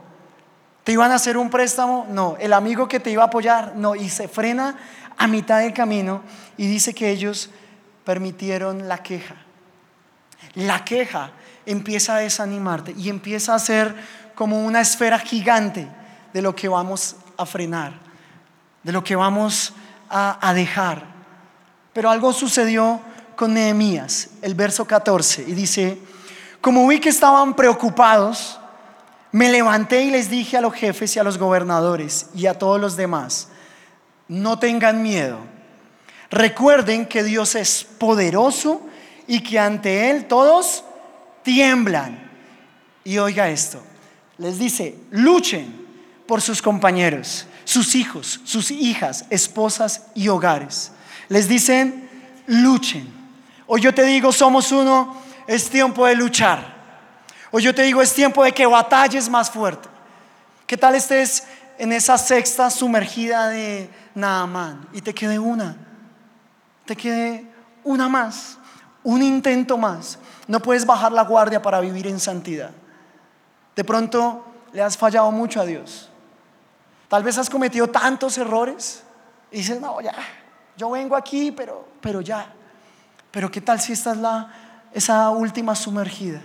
¿Te 0.83 0.93
iban 0.93 1.11
a 1.11 1.15
hacer 1.15 1.37
un 1.37 1.49
préstamo? 1.49 2.07
No. 2.09 2.35
¿El 2.39 2.53
amigo 2.53 2.87
que 2.87 2.99
te 2.99 3.11
iba 3.11 3.23
a 3.23 3.27
apoyar? 3.27 3.75
No. 3.75 3.95
Y 3.95 4.09
se 4.09 4.27
frena 4.27 4.77
a 5.17 5.27
mitad 5.27 5.59
del 5.59 5.73
camino 5.73 6.21
y 6.57 6.67
dice 6.67 6.93
que 6.93 7.11
ellos 7.11 7.51
permitieron 8.03 8.87
la 8.87 9.03
queja. 9.03 9.35
La 10.55 10.83
queja 10.83 11.31
empieza 11.65 12.15
a 12.15 12.19
desanimarte 12.19 12.93
y 12.97 13.09
empieza 13.09 13.53
a 13.53 13.59
ser 13.59 13.95
como 14.35 14.65
una 14.65 14.81
esfera 14.81 15.19
gigante 15.19 15.87
de 16.33 16.41
lo 16.41 16.55
que 16.55 16.67
vamos 16.67 17.15
a 17.37 17.45
frenar, 17.45 17.93
de 18.83 18.91
lo 18.91 19.03
que 19.03 19.15
vamos 19.15 19.73
a, 20.09 20.53
dejar. 20.53 21.10
Pero 21.93 22.09
algo 22.09 22.33
sucedió 22.33 23.01
con 23.35 23.53
Nehemías, 23.53 24.29
el 24.41 24.55
verso 24.55 24.85
14, 24.85 25.45
y 25.47 25.53
dice, 25.53 25.97
como 26.61 26.87
vi 26.87 26.99
que 26.99 27.09
estaban 27.09 27.55
preocupados, 27.55 28.59
me 29.31 29.49
levanté 29.49 30.03
y 30.03 30.11
les 30.11 30.29
dije 30.29 30.57
a 30.57 30.61
los 30.61 30.73
jefes 30.73 31.15
y 31.15 31.19
a 31.19 31.23
los 31.23 31.37
gobernadores 31.37 32.27
y 32.35 32.45
a 32.45 32.53
todos 32.53 32.79
los 32.79 32.95
demás, 32.95 33.47
no 34.27 34.59
tengan 34.59 35.01
miedo. 35.01 35.39
Recuerden 36.29 37.05
que 37.05 37.23
Dios 37.23 37.55
es 37.55 37.83
poderoso 37.83 38.81
y 39.27 39.41
que 39.41 39.59
ante 39.59 40.09
Él 40.09 40.25
todos 40.25 40.83
tiemblan. 41.43 42.29
Y 43.03 43.17
oiga 43.17 43.49
esto, 43.49 43.81
les 44.37 44.59
dice, 44.59 44.95
luchen 45.09 45.87
por 46.27 46.41
sus 46.41 46.61
compañeros, 46.61 47.47
sus 47.63 47.95
hijos, 47.95 48.39
sus 48.43 48.71
hijas, 48.71 49.25
esposas 49.29 50.05
y 50.13 50.27
hogares. 50.27 50.91
Les 51.31 51.47
dicen, 51.47 52.09
luchen. 52.45 53.07
O 53.65 53.77
yo 53.77 53.93
te 53.93 54.03
digo, 54.03 54.33
somos 54.33 54.69
uno, 54.73 55.15
es 55.47 55.69
tiempo 55.69 56.05
de 56.05 56.13
luchar. 56.13 56.75
O 57.51 57.59
yo 57.59 57.73
te 57.73 57.83
digo, 57.83 58.01
es 58.01 58.13
tiempo 58.13 58.43
de 58.43 58.51
que 58.51 58.65
batalles 58.65 59.29
más 59.29 59.49
fuerte. 59.49 59.87
¿Qué 60.67 60.75
tal 60.75 60.93
estés 60.93 61.45
en 61.77 61.93
esa 61.93 62.17
sexta 62.17 62.69
sumergida 62.69 63.47
de 63.47 63.89
Naamán 64.13 64.89
y 64.91 64.99
te 64.99 65.13
quede 65.13 65.39
una? 65.39 65.77
Te 66.85 66.97
quede 66.97 67.45
una 67.85 68.09
más, 68.09 68.57
un 69.01 69.21
intento 69.21 69.77
más. 69.77 70.19
No 70.49 70.59
puedes 70.59 70.85
bajar 70.85 71.13
la 71.13 71.23
guardia 71.23 71.61
para 71.61 71.79
vivir 71.79 72.07
en 72.07 72.19
santidad. 72.19 72.71
De 73.73 73.85
pronto 73.85 74.45
le 74.73 74.81
has 74.81 74.97
fallado 74.97 75.31
mucho 75.31 75.61
a 75.61 75.65
Dios. 75.65 76.09
Tal 77.07 77.23
vez 77.23 77.37
has 77.37 77.49
cometido 77.49 77.87
tantos 77.87 78.37
errores 78.37 79.01
y 79.49 79.59
dices, 79.59 79.79
no, 79.79 80.01
ya, 80.01 80.13
yo 80.81 80.89
vengo 80.89 81.15
aquí, 81.15 81.51
pero, 81.51 81.87
pero 82.01 82.21
ya. 82.21 82.51
Pero 83.29 83.51
¿qué 83.51 83.61
tal 83.61 83.79
si 83.79 83.93
esta 83.93 84.13
es 84.13 84.17
la, 84.17 84.51
esa 84.91 85.29
última 85.29 85.75
sumergida? 85.75 86.41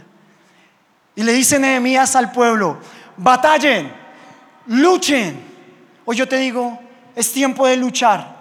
Y 1.15 1.23
le 1.23 1.33
dice 1.33 1.59
Nehemías 1.59 2.15
al 2.17 2.33
pueblo, 2.33 2.77
batallen, 3.17 3.91
luchen. 4.67 5.43
O 6.05 6.13
yo 6.13 6.29
te 6.29 6.37
digo, 6.37 6.79
es 7.15 7.33
tiempo 7.33 7.67
de 7.67 7.79
luchar. 7.79 8.37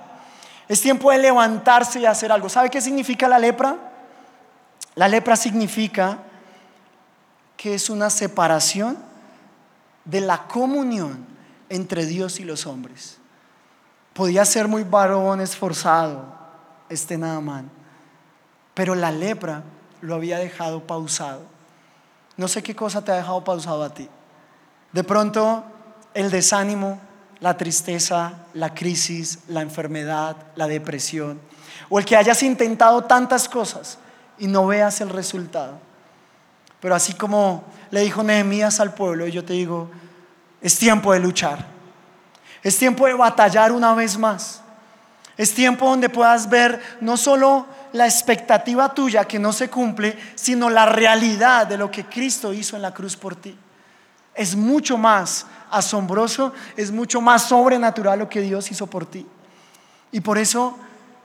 Es 0.68 0.82
tiempo 0.82 1.12
de 1.12 1.18
levantarse 1.20 2.02
y 2.02 2.06
hacer 2.06 2.30
algo. 2.30 2.50
¿Sabe 2.50 2.70
qué 2.70 2.82
significa 2.82 3.30
la 3.30 3.40
lepra? 3.40 3.78
La 4.96 5.08
lepra 5.08 5.38
significa 5.38 6.18
que 7.56 7.74
es 7.74 7.90
una 7.90 8.10
separación 8.10 8.98
de 10.04 10.20
la 10.20 10.46
comunión 10.46 11.26
entre 11.70 12.06
Dios 12.06 12.42
y 12.42 12.44
los 12.44 12.66
hombres. 12.66 13.18
Podía 14.16 14.46
ser 14.46 14.70
muy 14.70 14.86
varón 14.86 15.42
esforzado 15.42 16.24
este 16.88 17.18
Naamán, 17.18 17.70
pero 18.74 18.96
la 18.96 19.12
lepra 19.12 19.62
lo 20.00 20.16
había 20.16 20.40
dejado 20.40 20.88
pausado. 20.88 21.42
No 22.38 22.48
sé 22.48 22.64
qué 22.64 22.74
cosa 22.74 23.04
te 23.04 23.12
ha 23.12 23.16
dejado 23.16 23.44
pausado 23.44 23.84
a 23.84 23.94
ti. 23.94 24.08
De 24.94 25.04
pronto 25.04 25.66
el 26.14 26.32
desánimo, 26.32 26.98
la 27.42 27.58
tristeza, 27.58 28.46
la 28.54 28.74
crisis, 28.74 29.40
la 29.50 29.62
enfermedad, 29.62 30.38
la 30.56 30.68
depresión, 30.68 31.42
o 31.90 32.00
el 32.00 32.06
que 32.06 32.16
hayas 32.16 32.42
intentado 32.42 33.04
tantas 33.04 33.50
cosas 33.50 33.98
y 34.38 34.48
no 34.48 34.66
veas 34.66 35.02
el 35.02 35.10
resultado. 35.10 35.78
Pero 36.80 36.96
así 36.96 37.16
como 37.16 37.66
le 37.92 38.00
dijo 38.00 38.24
Nehemías 38.24 38.80
al 38.80 38.94
pueblo, 38.94 39.28
yo 39.28 39.44
te 39.44 39.52
digo, 39.52 39.90
es 40.62 40.80
tiempo 40.80 41.12
de 41.12 41.20
luchar. 41.20 41.75
Es 42.66 42.80
tiempo 42.80 43.06
de 43.06 43.14
batallar 43.14 43.72
una 43.72 43.94
vez 43.94 44.18
más. 44.18 44.60
Es 45.38 45.54
tiempo 45.54 45.88
donde 45.88 46.10
puedas 46.10 46.50
ver 46.50 46.82
no 47.00 47.16
solo 47.16 47.68
la 47.94 48.06
expectativa 48.08 48.92
tuya 48.92 49.26
que 49.26 49.38
no 49.38 49.54
se 49.54 49.70
cumple, 49.70 50.18
sino 50.34 50.72
la 50.72 50.88
realidad 50.88 51.68
de 51.68 51.78
lo 51.78 51.92
que 51.92 52.06
Cristo 52.06 52.52
hizo 52.54 52.76
en 52.76 52.82
la 52.82 52.92
cruz 52.92 53.16
por 53.16 53.36
ti. 53.36 53.56
Es 54.34 54.56
mucho 54.56 54.98
más 54.98 55.46
asombroso, 55.70 56.54
es 56.76 56.92
mucho 56.92 57.22
más 57.22 57.44
sobrenatural 57.44 58.18
lo 58.18 58.30
que 58.30 58.42
Dios 58.42 58.72
hizo 58.72 58.88
por 58.88 59.06
ti. 59.06 59.28
Y 60.12 60.22
por 60.22 60.40
eso, 60.40 60.76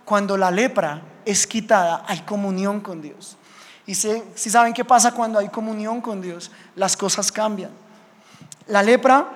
cuando 0.05 0.37
la 0.37 0.51
lepra 0.51 1.01
es 1.25 1.47
quitada, 1.47 2.05
hay 2.07 2.21
comunión 2.21 2.81
con 2.81 3.01
Dios. 3.01 3.39
Y 3.87 3.95
si, 3.95 4.23
si 4.35 4.51
saben 4.51 4.75
qué 4.75 4.85
pasa 4.85 5.13
cuando 5.13 5.39
hay 5.39 5.49
comunión 5.49 6.03
con 6.03 6.21
Dios, 6.21 6.51
las 6.77 6.99
cosas 6.99 7.33
cambian. 7.33 7.71
La 8.67 8.83
lepra, 8.83 9.31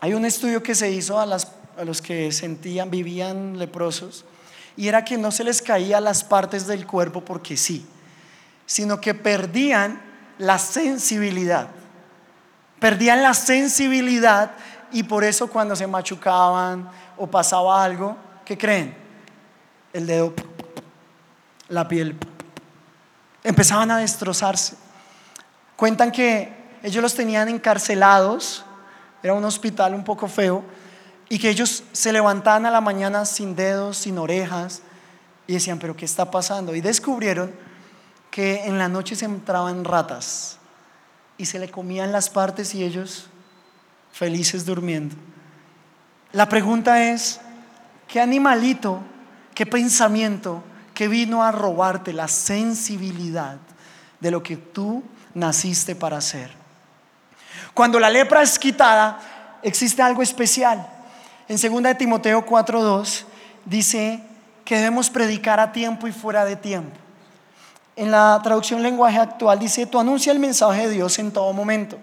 hay 0.00 0.14
un 0.14 0.24
estudio 0.24 0.62
que 0.62 0.74
se 0.74 0.90
hizo 0.90 1.18
a, 1.18 1.26
los 1.26 2.02
que 2.02 2.30
sentían, 2.32 2.90
vivían 2.90 3.58
leprosos, 3.58 4.24
y 4.76 4.88
era 4.88 5.04
que 5.04 5.16
no 5.16 5.30
se 5.30 5.44
les 5.44 5.62
caía 5.62 6.00
las 6.00 6.22
partes 6.22 6.66
del 6.66 6.86
cuerpo 6.86 7.24
porque 7.24 7.56
sí, 7.56 7.86
sino 8.66 9.00
que 9.00 9.14
perdían 9.14 10.00
la 10.38 10.58
sensibilidad. 10.58 11.68
Perdían 12.78 13.22
la 13.22 13.32
sensibilidad 13.32 14.50
y 14.92 15.02
por 15.04 15.24
eso 15.24 15.46
cuando 15.46 15.74
se 15.74 15.86
machucaban 15.86 16.90
o 17.16 17.26
pasaba 17.26 17.82
algo, 17.82 18.18
¿qué 18.44 18.58
creen? 18.58 18.94
El 19.94 20.06
dedo, 20.06 20.34
la 21.68 21.88
piel, 21.88 22.18
empezaban 23.42 23.90
a 23.90 23.98
destrozarse. 23.98 24.76
Cuentan 25.74 26.12
que 26.12 26.54
ellos 26.82 27.02
los 27.02 27.14
tenían 27.14 27.48
encarcelados 27.48 28.65
era 29.22 29.34
un 29.34 29.44
hospital 29.44 29.94
un 29.94 30.04
poco 30.04 30.28
feo, 30.28 30.64
y 31.28 31.38
que 31.38 31.50
ellos 31.50 31.82
se 31.92 32.12
levantaban 32.12 32.66
a 32.66 32.70
la 32.70 32.80
mañana 32.80 33.24
sin 33.24 33.56
dedos, 33.56 33.96
sin 33.96 34.18
orejas, 34.18 34.82
y 35.46 35.54
decían, 35.54 35.78
pero 35.78 35.96
¿qué 35.96 36.04
está 36.04 36.30
pasando? 36.30 36.74
Y 36.74 36.80
descubrieron 36.80 37.52
que 38.30 38.64
en 38.64 38.78
la 38.78 38.88
noche 38.88 39.16
se 39.16 39.24
entraban 39.24 39.84
ratas 39.84 40.58
y 41.38 41.46
se 41.46 41.58
le 41.58 41.70
comían 41.70 42.12
las 42.12 42.28
partes 42.30 42.74
y 42.74 42.84
ellos 42.84 43.28
felices 44.12 44.66
durmiendo. 44.66 45.14
La 46.32 46.48
pregunta 46.48 47.02
es, 47.02 47.40
¿qué 48.08 48.20
animalito, 48.20 49.00
qué 49.54 49.66
pensamiento 49.66 50.62
que 50.94 51.08
vino 51.08 51.42
a 51.42 51.52
robarte 51.52 52.12
la 52.12 52.28
sensibilidad 52.28 53.58
de 54.20 54.30
lo 54.30 54.42
que 54.42 54.56
tú 54.56 55.02
naciste 55.34 55.94
para 55.94 56.18
hacer? 56.18 56.65
Cuando 57.76 58.00
la 58.00 58.08
lepra 58.08 58.40
es 58.40 58.58
quitada, 58.58 59.20
existe 59.62 60.00
algo 60.00 60.22
especial. 60.22 60.88
En 61.46 61.58
2 61.60 61.82
de 61.82 61.94
Timoteo 61.94 62.46
4:2 62.46 63.26
dice 63.66 64.18
que 64.64 64.76
debemos 64.76 65.10
predicar 65.10 65.60
a 65.60 65.72
tiempo 65.72 66.08
y 66.08 66.12
fuera 66.12 66.46
de 66.46 66.56
tiempo. 66.56 66.96
En 67.94 68.10
la 68.10 68.40
traducción 68.42 68.82
lenguaje 68.82 69.18
actual 69.18 69.58
dice, 69.58 69.84
tú 69.84 70.00
anuncia 70.00 70.32
el 70.32 70.38
mensaje 70.38 70.86
de 70.86 70.94
Dios 70.94 71.18
en 71.18 71.30
todo 71.30 71.52
momento. 71.52 71.98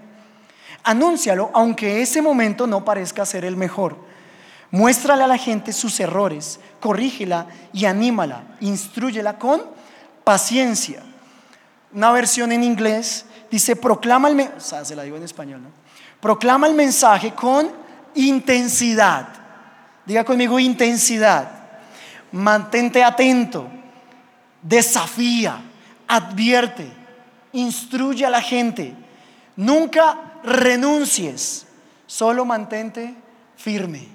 Anúncialo, 0.84 1.50
aunque 1.56 2.04
ese 2.04 2.22
momento 2.22 2.68
no 2.68 2.86
parezca 2.86 3.26
ser 3.26 3.44
el 3.44 3.58
mejor. 3.58 3.98
Muéstrale 4.70 5.24
a 5.24 5.28
la 5.28 5.40
gente 5.40 5.74
sus 5.74 6.00
errores, 6.00 6.60
corrígela 6.82 7.48
y 7.74 7.86
anímala, 7.86 8.44
instruyela 8.60 9.40
con 9.40 9.64
paciencia. 10.24 11.02
Una 11.92 12.12
versión 12.12 12.52
en 12.52 12.64
inglés 12.64 13.26
dice, 13.54 13.76
proclama 13.76 14.30
el 14.30 14.36
mensaje, 14.36 14.84
se 14.84 14.96
la 14.96 15.04
digo 15.04 15.16
en 15.16 15.22
español. 15.22 15.62
Proclama 16.20 16.66
el 16.66 16.74
mensaje 16.74 17.36
con 17.36 17.70
intensidad. 18.16 19.28
Diga 20.08 20.24
conmigo 20.24 20.60
intensidad. 20.60 21.52
Mantente 22.32 23.04
atento. 23.04 23.68
Desafía, 24.60 25.62
advierte, 26.08 26.92
instruye 27.52 28.26
a 28.26 28.32
la 28.32 28.42
gente. 28.42 28.96
Nunca 29.56 30.40
renuncies, 30.44 31.68
solo 32.08 32.46
mantente 32.46 33.14
firme. 33.56 34.08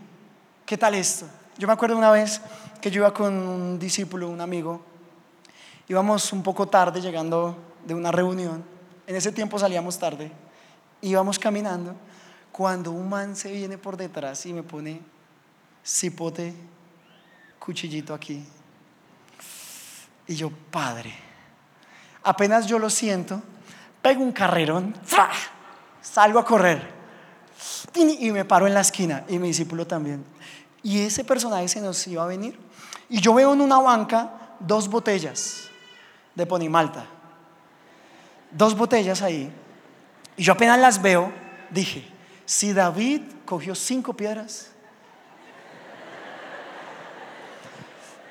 ¿Qué 0.67 0.77
tal 0.77 0.97
esto? 0.97 1.27
Yo 1.57 1.69
me 1.69 1.75
acuerdo 1.75 1.97
una 1.97 2.11
vez 2.11 2.41
que 2.81 2.91
yo 2.91 3.03
iba 3.03 3.15
con 3.15 3.35
un 3.35 3.79
discípulo, 3.79 4.31
un 4.31 4.41
amigo, 4.41 4.81
íbamos 5.87 6.33
un 6.33 6.43
poco 6.43 6.67
tarde 6.67 7.01
llegando 7.01 7.57
de 7.85 7.95
una 7.95 8.11
reunión, 8.11 8.78
en 9.09 9.17
ese 9.17 9.33
tiempo 9.33 9.59
salíamos 9.59 9.99
tarde, 9.99 10.31
íbamos 11.01 11.39
caminando, 11.39 11.97
cuando 12.53 12.93
un 12.93 13.09
man 13.09 13.35
se 13.35 13.51
viene 13.51 13.79
por 13.79 13.97
detrás 13.97 14.45
y 14.45 14.53
me 14.53 14.63
pone 14.63 15.01
cipote, 15.83 16.55
cuchillito 17.59 18.13
aquí, 18.13 18.45
y 20.27 20.35
yo, 20.35 20.51
padre, 20.71 21.15
apenas 22.23 22.67
yo 22.67 22.79
lo 22.79 22.91
siento, 22.91 23.43
pego 24.03 24.23
un 24.23 24.33
carrerón, 24.33 24.95
salgo 26.03 26.39
a 26.39 26.45
correr 26.45 26.87
y 27.95 28.31
me 28.31 28.45
paro 28.45 28.67
en 28.67 28.75
la 28.75 28.81
esquina 28.81 29.25
y 29.27 29.39
mi 29.39 29.49
discípulo 29.49 29.87
también. 29.87 30.23
Y 30.83 31.01
ese 31.01 31.25
personaje 31.25 31.67
se 31.69 31.81
nos 31.81 32.07
iba 32.07 32.23
a 32.23 32.27
venir. 32.27 32.59
Y 33.09 33.23
yo 33.23 33.33
veo 33.33 33.55
en 33.55 33.63
una 33.63 33.79
banca 33.79 34.57
dos 34.61 34.87
botellas 34.89 35.71
de 36.35 36.45
Ponimalta. 36.45 37.18
Dos 38.51 38.77
botellas 38.77 39.23
ahí. 39.23 39.53
Y 40.37 40.43
yo 40.43 40.53
apenas 40.53 40.79
las 40.79 41.03
veo, 41.03 41.33
dije, 41.71 42.09
si 42.45 42.73
David 42.73 43.23
cogió 43.45 43.75
cinco 43.75 44.15
piedras, 44.15 44.71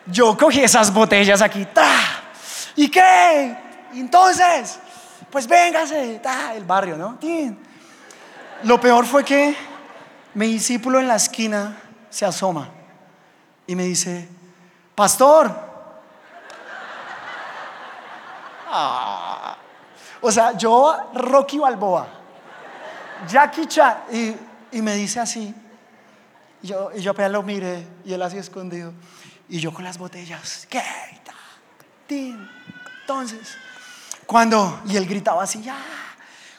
yo 0.05 0.37
cogí 0.37 0.61
esas 0.61 0.93
botellas 0.93 1.41
aquí. 1.41 1.67
¿Y 2.75 2.89
qué? 2.89 3.57
entonces, 3.93 4.79
pues 5.29 5.47
véngase, 5.47 6.21
el 6.55 6.63
barrio, 6.63 6.97
¿no? 6.97 7.17
Lo 8.63 8.79
peor 8.79 9.05
fue 9.05 9.23
que 9.23 9.55
mi 10.33 10.47
discípulo 10.47 10.99
en 10.99 11.07
la 11.07 11.15
esquina 11.15 11.77
se 12.09 12.25
asoma 12.25 12.69
y 13.65 13.75
me 13.75 13.83
dice, 13.83 14.27
pastor. 14.95 15.67
Ah. 18.69 19.26
O 20.27 20.31
sea, 20.31 20.57
yo, 20.57 20.93
Rocky 21.13 21.57
Balboa, 21.57 22.05
Jackie 23.29 23.65
Chan, 23.65 23.97
y, 24.73 24.81
me 24.81 24.93
dice 24.95 25.21
así. 25.21 25.55
Y 26.61 26.67
yo, 26.67 26.91
y 26.93 26.99
yo 26.99 27.11
apenas 27.11 27.31
lo 27.31 27.43
miré 27.43 27.87
y 28.03 28.11
él 28.11 28.21
así 28.21 28.37
escondido. 28.37 28.91
Y 29.47 29.61
yo 29.61 29.73
con 29.73 29.85
las 29.85 29.97
botellas, 29.97 30.67
¿qué? 30.69 30.83
Entonces, 32.09 33.57
cuando, 34.25 34.81
y 34.87 34.97
él 34.97 35.05
gritaba 35.05 35.43
así, 35.43 35.61
ya. 35.61 35.77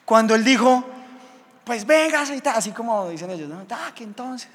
Cuando 0.07 0.35
él 0.35 0.42
dijo, 0.44 0.83
pues 1.62 1.85
venga, 1.85 2.22
así 2.22 2.70
como 2.70 3.11
dicen 3.11 3.31
ellos, 3.31 3.50
¿no? 3.50 3.66
Ah, 3.70 3.92
que 3.94 4.02
entonces. 4.02 4.48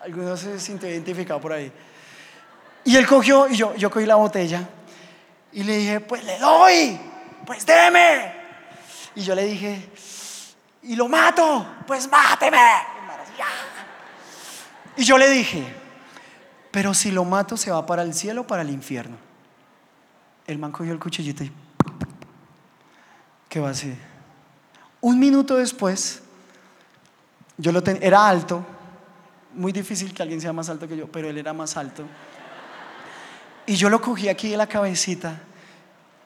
Algunos 0.00 0.38
se 0.38 0.60
sintió 0.60 0.88
identificado 0.88 1.40
por 1.40 1.52
ahí. 1.52 1.72
Y 2.84 2.94
él 2.94 3.08
cogió, 3.08 3.48
y 3.48 3.56
yo, 3.56 3.74
yo 3.74 3.90
cogí 3.90 4.06
la 4.06 4.14
botella, 4.14 4.68
y 5.52 5.64
le 5.64 5.78
dije, 5.78 5.98
pues 5.98 6.22
le 6.22 6.38
doy, 6.38 7.00
pues 7.44 7.66
déme. 7.66 8.35
Y 9.16 9.22
yo 9.22 9.34
le 9.34 9.44
dije, 9.44 9.90
y 10.82 10.94
lo 10.94 11.08
mato, 11.08 11.66
pues 11.86 12.08
máteme. 12.08 12.58
Y 14.96 15.04
yo 15.04 15.18
le 15.18 15.28
dije, 15.28 15.64
pero 16.70 16.94
si 16.94 17.10
lo 17.10 17.24
mato, 17.24 17.56
¿se 17.56 17.70
va 17.70 17.84
para 17.84 18.02
el 18.02 18.14
cielo 18.14 18.42
o 18.42 18.46
para 18.46 18.62
el 18.62 18.70
infierno? 18.70 19.16
El 20.46 20.58
man 20.58 20.70
cogió 20.70 20.92
el 20.92 20.98
cuchillito 20.98 21.42
y 21.42 21.52
¿qué 23.48 23.58
va 23.58 23.68
a 23.68 23.70
hacer? 23.72 23.96
Un 25.00 25.18
minuto 25.18 25.56
después, 25.56 26.22
yo 27.56 27.72
lo 27.72 27.82
tenía, 27.82 28.06
era 28.06 28.28
alto, 28.28 28.64
muy 29.54 29.72
difícil 29.72 30.12
que 30.12 30.22
alguien 30.22 30.40
sea 30.40 30.52
más 30.52 30.68
alto 30.68 30.86
que 30.86 30.96
yo, 30.96 31.10
pero 31.10 31.28
él 31.30 31.38
era 31.38 31.54
más 31.54 31.76
alto. 31.76 32.04
Y 33.64 33.76
yo 33.76 33.88
lo 33.88 34.00
cogí 34.00 34.28
aquí 34.28 34.50
de 34.50 34.58
la 34.58 34.66
cabecita 34.66 35.40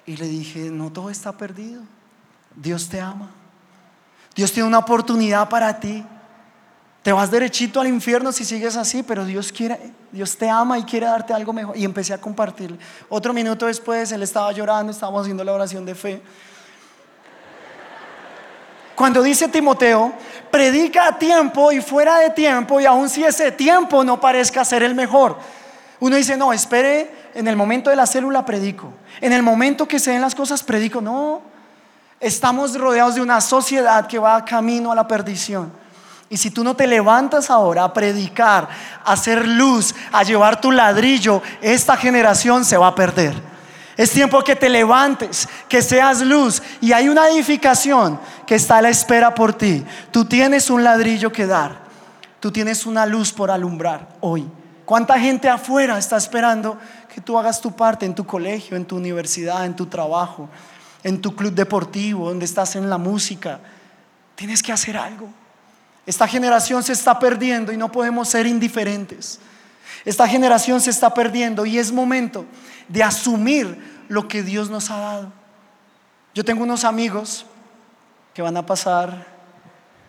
y 0.07 0.17
le 0.17 0.27
dije, 0.27 0.71
no 0.71 0.93
todo 0.93 1.09
está 1.09 1.37
perdido. 1.37 1.83
Dios 2.55 2.89
te 2.89 3.01
ama. 3.01 3.31
Dios 4.35 4.53
tiene 4.53 4.69
una 4.69 4.79
oportunidad 4.79 5.49
para 5.49 5.79
ti. 5.79 6.05
Te 7.03 7.13
vas 7.13 7.31
derechito 7.31 7.81
al 7.81 7.89
infierno 7.89 8.31
si 8.31 8.45
sigues 8.45 8.77
así, 8.77 9.03
pero 9.03 9.25
Dios 9.25 9.53
quiere, 9.53 9.93
Dios 10.13 10.37
te 10.37 10.49
ama 10.51 10.79
y 10.79 10.85
quiere 10.85 11.07
darte 11.07 11.33
algo 11.33 11.53
mejor. 11.53 11.77
Y 11.77 11.85
empecé 11.85 12.13
a 12.13 12.21
compartir. 12.21 12.79
Otro 13.09 13.33
minuto 13.33 13.67
después, 13.67 14.13
él 14.13 14.23
estaba 14.23 14.53
llorando, 14.53 14.93
estábamos 14.93 15.23
haciendo 15.23 15.43
la 15.43 15.53
oración 15.53 15.87
de 15.87 15.95
fe. 15.95 16.23
Cuando 18.95 19.23
dice 19.23 19.49
Timoteo, 19.49 20.13
predica 20.51 21.07
a 21.07 21.19
tiempo 21.19 21.73
y 21.73 21.81
fuera 21.81 22.19
de 22.19 22.31
tiempo, 22.31 22.81
y 22.81 22.85
aun 22.85 23.09
si 23.09 23.25
ese 23.25 23.51
tiempo 23.51 24.05
no 24.05 24.21
parezca 24.21 24.63
ser 24.63 24.83
el 24.83 24.95
mejor. 24.95 25.39
Uno 26.01 26.17
dice, 26.17 26.37
no, 26.37 26.53
espere, 26.53 27.11
en 27.33 27.49
el 27.49 27.57
momento 27.57 27.89
de 27.89 27.97
la 27.97 28.07
célula 28.07 28.45
predico. 28.45 28.93
En 29.23 29.33
el 29.33 29.43
momento 29.43 29.89
que 29.89 29.99
se 29.99 30.11
den 30.11 30.21
las 30.21 30.35
cosas 30.35 30.63
predico. 30.63 31.01
No, 31.01 31.41
estamos 32.21 32.79
rodeados 32.79 33.15
de 33.15 33.23
una 33.23 33.41
sociedad 33.41 34.07
que 34.07 34.19
va 34.19 34.45
camino 34.45 34.93
a 34.93 34.95
la 34.95 35.09
perdición. 35.09 35.73
Y 36.29 36.37
si 36.37 36.51
tú 36.51 36.63
no 36.63 36.77
te 36.77 36.87
levantas 36.87 37.51
ahora 37.51 37.83
a 37.83 37.93
predicar, 37.93 38.69
a 39.05 39.13
hacer 39.13 39.49
luz, 39.49 39.95
a 40.13 40.23
llevar 40.23 40.61
tu 40.61 40.71
ladrillo, 40.71 41.43
esta 41.61 41.97
generación 41.97 42.65
se 42.65 42.77
va 42.77 42.89
a 42.89 42.95
perder. 42.95 43.35
Es 43.97 44.13
tiempo 44.13 44.43
que 44.45 44.55
te 44.55 44.69
levantes, 44.69 45.49
que 45.69 45.83
seas 45.83 46.21
luz. 46.21 46.63
Y 46.81 46.93
hay 46.93 47.09
una 47.09 47.29
edificación 47.29 48.21
que 48.47 48.55
está 48.55 48.79
a 48.79 48.83
la 48.83 48.91
espera 48.91 49.35
por 49.35 49.53
ti. 49.53 49.85
Tú 50.13 50.25
tienes 50.25 50.71
un 50.71 50.85
ladrillo 50.85 51.33
que 51.33 51.47
dar. 51.47 51.81
Tú 52.39 52.53
tienes 52.53 52.87
una 52.87 53.05
luz 53.07 53.33
por 53.33 53.51
alumbrar 53.51 54.09
hoy. 54.21 54.49
¿Cuánta 54.85 55.19
gente 55.19 55.49
afuera 55.49 55.99
está 55.99 56.17
esperando 56.17 56.79
que 57.13 57.21
tú 57.21 57.39
hagas 57.39 57.61
tu 57.61 57.73
parte 57.73 58.07
en 58.07 58.15
tu 58.15 58.25
colegio, 58.25 58.77
en 58.77 58.85
tu 58.85 58.97
universidad, 58.97 59.67
en 59.67 59.75
tu 59.75 59.87
trabajo, 59.87 60.49
en 61.03 61.21
tu 61.21 61.35
club 61.35 61.53
deportivo, 61.53 62.29
donde 62.29 62.45
estás 62.45 62.77
en 62.77 62.91
la 62.91 62.99
música? 62.99 63.61
Tienes 64.35 64.63
que 64.63 64.73
hacer 64.73 64.97
algo. 64.97 65.29
Esta 66.07 66.27
generación 66.27 66.83
se 66.83 66.93
está 66.93 67.19
perdiendo 67.19 67.73
y 67.73 67.77
no 67.77 67.93
podemos 67.93 68.29
ser 68.29 68.47
indiferentes. 68.47 69.39
Esta 70.05 70.27
generación 70.27 70.81
se 70.81 70.91
está 70.91 71.13
perdiendo 71.13 71.67
y 71.67 71.79
es 71.79 71.93
momento 71.93 72.47
de 72.89 73.03
asumir 73.03 74.05
lo 74.09 74.27
que 74.27 74.43
Dios 74.43 74.71
nos 74.71 74.91
ha 74.91 74.99
dado. 74.99 75.33
Yo 76.35 76.45
tengo 76.45 76.63
unos 76.63 76.85
amigos 76.85 77.47
que 78.33 78.43
van 78.43 78.57
a 78.57 78.65
pasar 78.65 79.27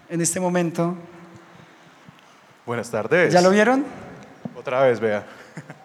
en 0.10 0.21
este 0.21 0.39
momento. 0.39 0.95
Buenas 2.65 2.89
tardes. 2.89 3.34
¿Ya 3.34 3.41
lo 3.41 3.49
vieron? 3.49 3.86
Otra 4.58 4.82
vez, 4.82 4.99
vea. 4.99 5.25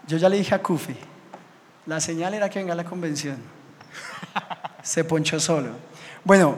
Yo 0.06 0.18
ya 0.18 0.28
le 0.28 0.36
dije 0.36 0.54
a 0.54 0.62
Kufi, 0.62 0.94
la 1.86 2.00
señal 2.00 2.34
era 2.34 2.48
que 2.48 2.58
venga 2.58 2.74
a 2.74 2.76
la 2.76 2.84
convención. 2.84 3.38
Se 4.86 5.02
ponchó 5.02 5.40
solo. 5.40 5.70
Bueno, 6.22 6.54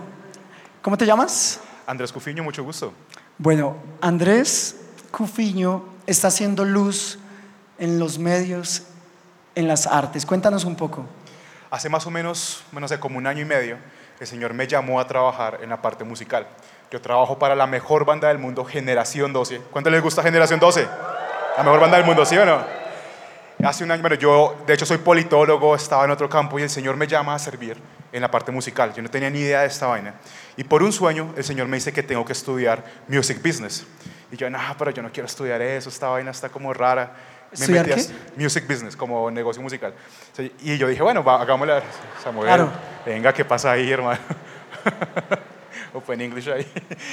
¿cómo 0.82 0.98
te 0.98 1.06
llamas? 1.06 1.60
Andrés 1.86 2.12
Cufiño, 2.12 2.42
mucho 2.42 2.62
gusto. 2.62 2.92
Bueno, 3.38 3.78
Andrés 4.02 4.76
Cufiño 5.10 5.82
está 6.06 6.28
haciendo 6.28 6.66
luz 6.66 7.18
en 7.78 7.98
los 7.98 8.18
medios, 8.18 8.82
en 9.54 9.66
las 9.66 9.86
artes. 9.86 10.26
Cuéntanos 10.26 10.66
un 10.66 10.76
poco. 10.76 11.06
Hace 11.70 11.88
más 11.88 12.06
o 12.06 12.10
menos, 12.10 12.62
no 12.70 12.86
sé, 12.86 13.00
como 13.00 13.16
un 13.16 13.26
año 13.26 13.40
y 13.40 13.46
medio, 13.46 13.78
el 14.20 14.26
Señor 14.26 14.52
me 14.52 14.66
llamó 14.66 15.00
a 15.00 15.06
trabajar 15.06 15.60
en 15.62 15.70
la 15.70 15.80
parte 15.80 16.04
musical. 16.04 16.46
Yo 16.90 17.00
trabajo 17.00 17.38
para 17.38 17.54
la 17.54 17.66
mejor 17.66 18.04
banda 18.04 18.28
del 18.28 18.36
mundo, 18.36 18.62
Generación 18.62 19.32
12. 19.32 19.62
¿Cuánto 19.70 19.88
les 19.88 20.02
gusta 20.02 20.22
Generación 20.22 20.60
12? 20.60 20.86
La 21.56 21.62
mejor 21.62 21.80
banda 21.80 21.96
del 21.96 22.04
mundo, 22.04 22.26
¿sí 22.26 22.36
o 22.36 22.44
no? 22.44 22.62
Hace 23.66 23.84
un 23.84 23.90
año, 23.90 24.02
bueno, 24.02 24.16
yo 24.16 24.54
de 24.66 24.74
hecho 24.74 24.84
soy 24.84 24.98
politólogo, 24.98 25.74
estaba 25.74 26.04
en 26.04 26.10
otro 26.10 26.28
campo 26.28 26.58
y 26.58 26.62
el 26.62 26.70
Señor 26.70 26.94
me 26.94 27.06
llama 27.06 27.34
a 27.34 27.38
servir 27.38 27.80
en 28.12 28.22
la 28.22 28.30
parte 28.30 28.52
musical. 28.52 28.94
Yo 28.94 29.02
no 29.02 29.10
tenía 29.10 29.30
ni 29.30 29.40
idea 29.40 29.60
de 29.60 29.66
esta 29.66 29.86
vaina. 29.86 30.14
Y 30.56 30.64
por 30.64 30.82
un 30.82 30.92
sueño, 30.92 31.32
el 31.36 31.44
Señor 31.44 31.68
me 31.68 31.76
dice 31.76 31.92
que 31.92 32.02
tengo 32.02 32.24
que 32.24 32.32
estudiar 32.32 32.84
music 33.08 33.42
business. 33.42 33.86
Y 34.30 34.36
yo, 34.36 34.50
no, 34.50 34.58
pero 34.78 34.90
yo 34.90 35.02
no 35.02 35.10
quiero 35.10 35.26
estudiar 35.26 35.62
eso, 35.62 35.88
esta 35.88 36.08
vaina 36.08 36.30
está 36.30 36.48
como 36.48 36.72
rara. 36.72 37.14
Me 37.58 37.66
metí 37.68 37.90
qué? 37.90 38.06
music 38.36 38.68
business, 38.68 38.94
como 38.94 39.30
negocio 39.30 39.62
musical. 39.62 39.94
Y 40.60 40.76
yo 40.76 40.88
dije, 40.88 41.02
bueno, 41.02 41.20
hagámosle 41.20 41.80
Samuel. 42.22 42.46
Claro. 42.46 42.70
Venga, 43.06 43.32
¿qué 43.32 43.44
pasa 43.44 43.72
ahí, 43.72 43.90
hermano? 43.90 44.20
o 45.94 46.00
fue 46.00 46.14
en 46.16 46.22
inglés 46.22 46.46
ahí. 46.48 46.70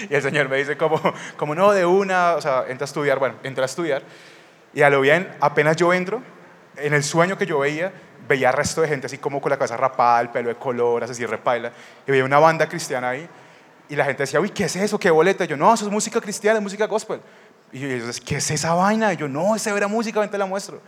Y 0.09 0.13
el 0.13 0.21
Señor 0.21 0.49
me 0.49 0.57
dice, 0.57 0.75
como, 0.75 0.99
como 1.37 1.55
no, 1.55 1.71
de 1.71 1.85
una, 1.85 2.35
o 2.35 2.41
sea, 2.41 2.65
entra 2.67 2.83
a 2.83 2.87
estudiar. 2.87 3.17
Bueno, 3.17 3.35
entra 3.43 3.63
a 3.63 3.65
estudiar. 3.65 4.03
Y 4.73 4.81
a 4.81 4.89
lo 4.89 4.99
bien, 4.99 5.33
apenas 5.39 5.77
yo 5.77 5.93
entro, 5.93 6.21
en 6.75 6.93
el 6.93 7.03
sueño 7.03 7.37
que 7.37 7.45
yo 7.45 7.59
veía, 7.59 7.93
veía 8.27 8.51
resto 8.51 8.81
de 8.81 8.87
gente 8.87 9.07
así 9.07 9.17
como 9.17 9.41
con 9.41 9.49
la 9.49 9.57
cabeza 9.57 9.77
rapada, 9.77 10.21
el 10.21 10.29
pelo 10.29 10.49
de 10.49 10.55
color, 10.55 11.03
así 11.03 11.25
repaila. 11.25 11.71
Y 12.07 12.11
veía 12.11 12.25
una 12.25 12.39
banda 12.39 12.67
cristiana 12.67 13.09
ahí. 13.09 13.27
Y 13.87 13.95
la 13.95 14.05
gente 14.05 14.23
decía, 14.23 14.39
uy, 14.39 14.49
¿qué 14.49 14.65
es 14.65 14.75
eso? 14.75 14.99
¿Qué 14.99 15.09
boleta? 15.09 15.45
Y 15.45 15.47
yo, 15.47 15.57
no, 15.57 15.73
eso 15.73 15.85
es 15.85 15.91
música 15.91 16.19
cristiana, 16.19 16.57
es 16.57 16.63
música 16.63 16.87
gospel. 16.87 17.21
Y 17.71 17.85
ellos, 17.85 18.19
¿qué 18.19 18.37
es 18.37 18.51
esa 18.51 18.73
vaina? 18.73 19.13
Y 19.13 19.17
yo, 19.17 19.27
no, 19.27 19.55
esa 19.55 19.75
era 19.75 19.87
música, 19.87 20.19
ven 20.19 20.29
te 20.29 20.37
la 20.37 20.45
muestro. 20.45 20.81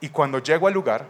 Y 0.00 0.08
cuando 0.08 0.38
llego 0.38 0.66
al 0.66 0.72
lugar, 0.72 1.06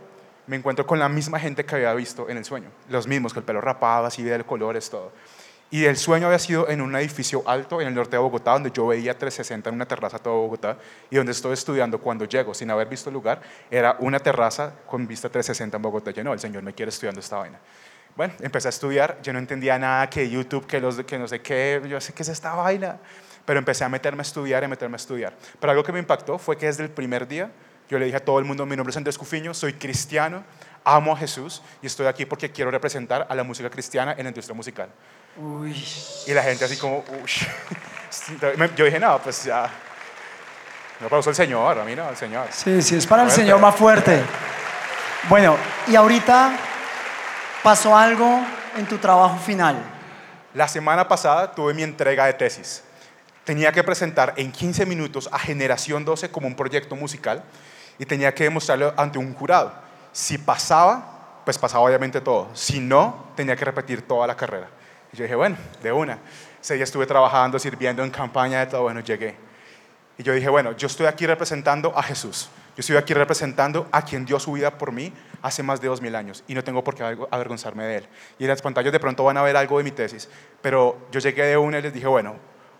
me 0.46 0.57
encuentro 0.57 0.87
con 0.87 0.98
la 0.98 1.09
misma 1.09 1.38
gente 1.38 1.64
que 1.64 1.77
había 1.77 1.94
visto 1.94 2.29
en 2.29 2.37
el 2.38 2.44
sueño. 2.44 2.68
Los 2.88 3.07
mismos, 3.07 3.33
con 3.33 3.42
el 3.42 3.44
pelo 3.44 3.61
rapado, 3.61 4.07
así 4.07 4.22
de 4.22 4.42
colores, 4.44 4.90
todo. 4.90 5.12
Y 5.72 5.87
el 5.87 5.96
sueño 5.96 6.26
había 6.26 6.38
sido 6.38 6.68
en 6.68 6.82
un 6.82 6.94
edificio 6.96 7.42
alto 7.46 7.80
en 7.80 7.88
el 7.88 7.94
norte 7.94 8.11
de 8.11 8.18
Bogotá, 8.18 8.52
donde 8.52 8.70
yo 8.70 8.88
veía 8.88 9.16
360 9.16 9.70
en 9.70 9.74
una 9.74 9.87
terraza 9.87 10.18
todo 10.18 10.42
Bogotá, 10.42 10.76
y 11.11 11.16
donde 11.16 11.32
estoy 11.32 11.54
estudiando 11.54 11.98
cuando 11.98 12.26
llego, 12.26 12.52
sin 12.52 12.70
haber 12.70 12.88
visto 12.88 13.08
el 13.08 13.14
lugar, 13.14 13.40
era 13.70 13.96
una 14.00 14.20
terraza 14.20 14.74
con 14.87 15.06
vista 15.06 15.30
360 15.30 15.74
en 15.74 15.82
Bogotá. 15.82 16.11
Yo 16.11 16.22
no, 16.22 16.35
el 16.35 16.40
Señor 16.40 16.62
me 16.62 16.74
quiere 16.74 16.90
estudiando 16.90 17.20
esta 17.20 17.38
vaina. 17.38 17.58
Bueno, 18.14 18.35
empecé 18.40 18.68
a 18.68 18.70
estudiar, 18.70 19.18
yo 19.22 19.32
no 19.32 19.38
entendía 19.38 19.78
nada, 19.78 20.11
que 20.11 20.28
YouTube, 20.28 20.66
que, 20.66 20.78
los, 20.78 21.02
que 21.04 21.18
no 21.18 21.26
sé 21.26 21.40
qué, 21.40 21.80
yo 21.88 21.98
sé 22.02 22.12
qué 22.12 22.22
es 22.22 22.28
esta 22.28 22.54
vaina, 22.54 22.98
pero 23.46 23.58
empecé 23.58 23.82
a 23.82 23.88
meterme 23.88 24.20
a 24.20 24.28
estudiar 24.28 24.62
a 24.62 24.68
meterme 24.68 24.96
a 24.96 24.98
estudiar. 24.98 25.32
Pero 25.58 25.70
algo 25.70 25.82
que 25.82 25.92
me 25.92 26.00
impactó 26.00 26.37
fue 26.37 26.58
que 26.58 26.66
desde 26.66 26.85
el 26.85 26.90
primer 26.90 27.26
día 27.26 27.50
yo 27.88 27.98
le 27.98 28.04
dije 28.04 28.18
a 28.18 28.24
todo 28.24 28.38
el 28.38 28.44
mundo, 28.44 28.66
mi 28.66 28.76
nombre 28.76 28.90
es 28.90 28.96
Andrés 28.98 29.16
Cufiño, 29.16 29.54
soy 29.54 29.72
cristiano, 29.72 30.44
amo 30.85 31.14
a 31.14 31.16
Jesús 31.16 31.62
y 31.80 31.87
estoy 31.87 32.08
aquí 32.08 32.26
porque 32.26 32.50
quiero 32.50 32.70
representar 32.70 33.26
a 33.26 33.35
la 33.35 33.42
música 33.42 33.70
cristiana 33.70 34.12
en 34.18 34.24
la 34.24 34.28
industria 34.28 34.54
musical. 34.54 34.90
Y 35.36 36.32
la 36.32 36.42
gente 36.42 36.64
así 36.64 36.76
como, 36.76 37.04
uy. 37.22 37.32
Yo 38.76 38.84
dije, 38.84 39.00
no, 39.00 39.18
pues 39.20 39.44
ya. 39.44 39.70
Me 41.00 41.06
aplauso 41.06 41.30
el 41.30 41.36
Señor, 41.36 41.78
a 41.78 41.84
mí 41.84 41.96
no, 41.96 42.08
el 42.08 42.16
Señor. 42.16 42.46
Sí, 42.50 42.80
sí, 42.82 42.96
es 42.96 43.06
para 43.06 43.24
el 43.24 43.30
Señor 43.30 43.58
más 43.58 43.74
fuerte. 43.74 44.22
Bueno, 45.28 45.56
y 45.88 45.96
ahorita 45.96 46.52
pasó 47.62 47.96
algo 47.96 48.40
en 48.76 48.86
tu 48.86 48.98
trabajo 48.98 49.38
final. 49.38 49.76
La 50.54 50.68
semana 50.68 51.08
pasada 51.08 51.52
tuve 51.52 51.74
mi 51.74 51.82
entrega 51.82 52.26
de 52.26 52.34
tesis. 52.34 52.84
Tenía 53.44 53.72
que 53.72 53.82
presentar 53.82 54.34
en 54.36 54.52
15 54.52 54.86
minutos 54.86 55.28
a 55.32 55.38
Generación 55.38 56.04
12 56.04 56.30
como 56.30 56.46
un 56.46 56.54
proyecto 56.54 56.94
musical 56.94 57.42
y 57.98 58.04
tenía 58.04 58.32
que 58.34 58.44
demostrarlo 58.44 58.94
ante 58.96 59.18
un 59.18 59.34
jurado. 59.34 59.72
Si 60.12 60.38
pasaba, 60.38 61.40
pues 61.44 61.58
pasaba 61.58 61.82
obviamente 61.84 62.20
todo. 62.20 62.50
Si 62.54 62.78
no, 62.78 63.32
tenía 63.34 63.56
que 63.56 63.64
repetir 63.64 64.06
toda 64.06 64.26
la 64.26 64.36
carrera. 64.36 64.68
Y 65.12 65.16
yo 65.16 65.25
dije, 65.25 65.35
bueno, 65.35 65.57
de 65.83 65.92
una. 65.92 66.18
Ese 66.61 66.75
día 66.75 66.85
estuve 66.85 67.07
trabajando, 67.07 67.59
sirviendo 67.59 68.03
en 68.03 68.11
campaña 68.11 68.61
de 68.61 68.66
todo, 68.66 68.83
bueno, 68.83 69.01
llegué. 69.01 69.37
Y 70.18 70.22
yo 70.22 70.33
dije, 70.33 70.48
bueno, 70.48 70.72
yo 70.77 70.87
estoy 70.87 71.07
aquí 71.07 71.27
representando 71.27 71.96
a 71.96 72.03
Jesús. 72.03 72.48
Yo 72.75 72.81
estoy 72.81 72.96
aquí 72.96 73.12
representando 73.12 73.87
a 73.92 74.03
quien 74.03 74.25
dio 74.25 74.40
su 74.40 74.53
vida 74.53 74.79
por 74.79 74.92
mí 74.92 75.12
hace 75.42 75.62
más 75.62 75.81
de 75.83 75.88
dos 75.88 76.01
mil 76.01 76.14
años 76.14 76.42
y 76.46 76.55
no 76.55 76.64
tengo 76.64 76.83
por 76.83 76.94
qué 76.94 77.03
avergonzarme 77.31 77.85
de 77.85 77.96
él. 77.98 78.09
Y 78.38 78.44
en 78.44 78.48
las 78.48 78.62
pantallas 78.62 78.90
de 78.92 78.98
pronto 78.98 79.25
van 79.25 79.37
a 79.37 79.42
ver 79.42 79.57
algo 79.57 79.77
de 79.77 79.85
mi 79.85 79.90
tesis, 79.90 80.29
pero 80.62 81.07
yo 81.11 81.20
llegué 81.20 81.44
de 81.44 81.57
una 81.59 81.79
y 81.79 81.83
les 81.83 81.92
dije, 81.92 82.07
bueno, 82.07 82.37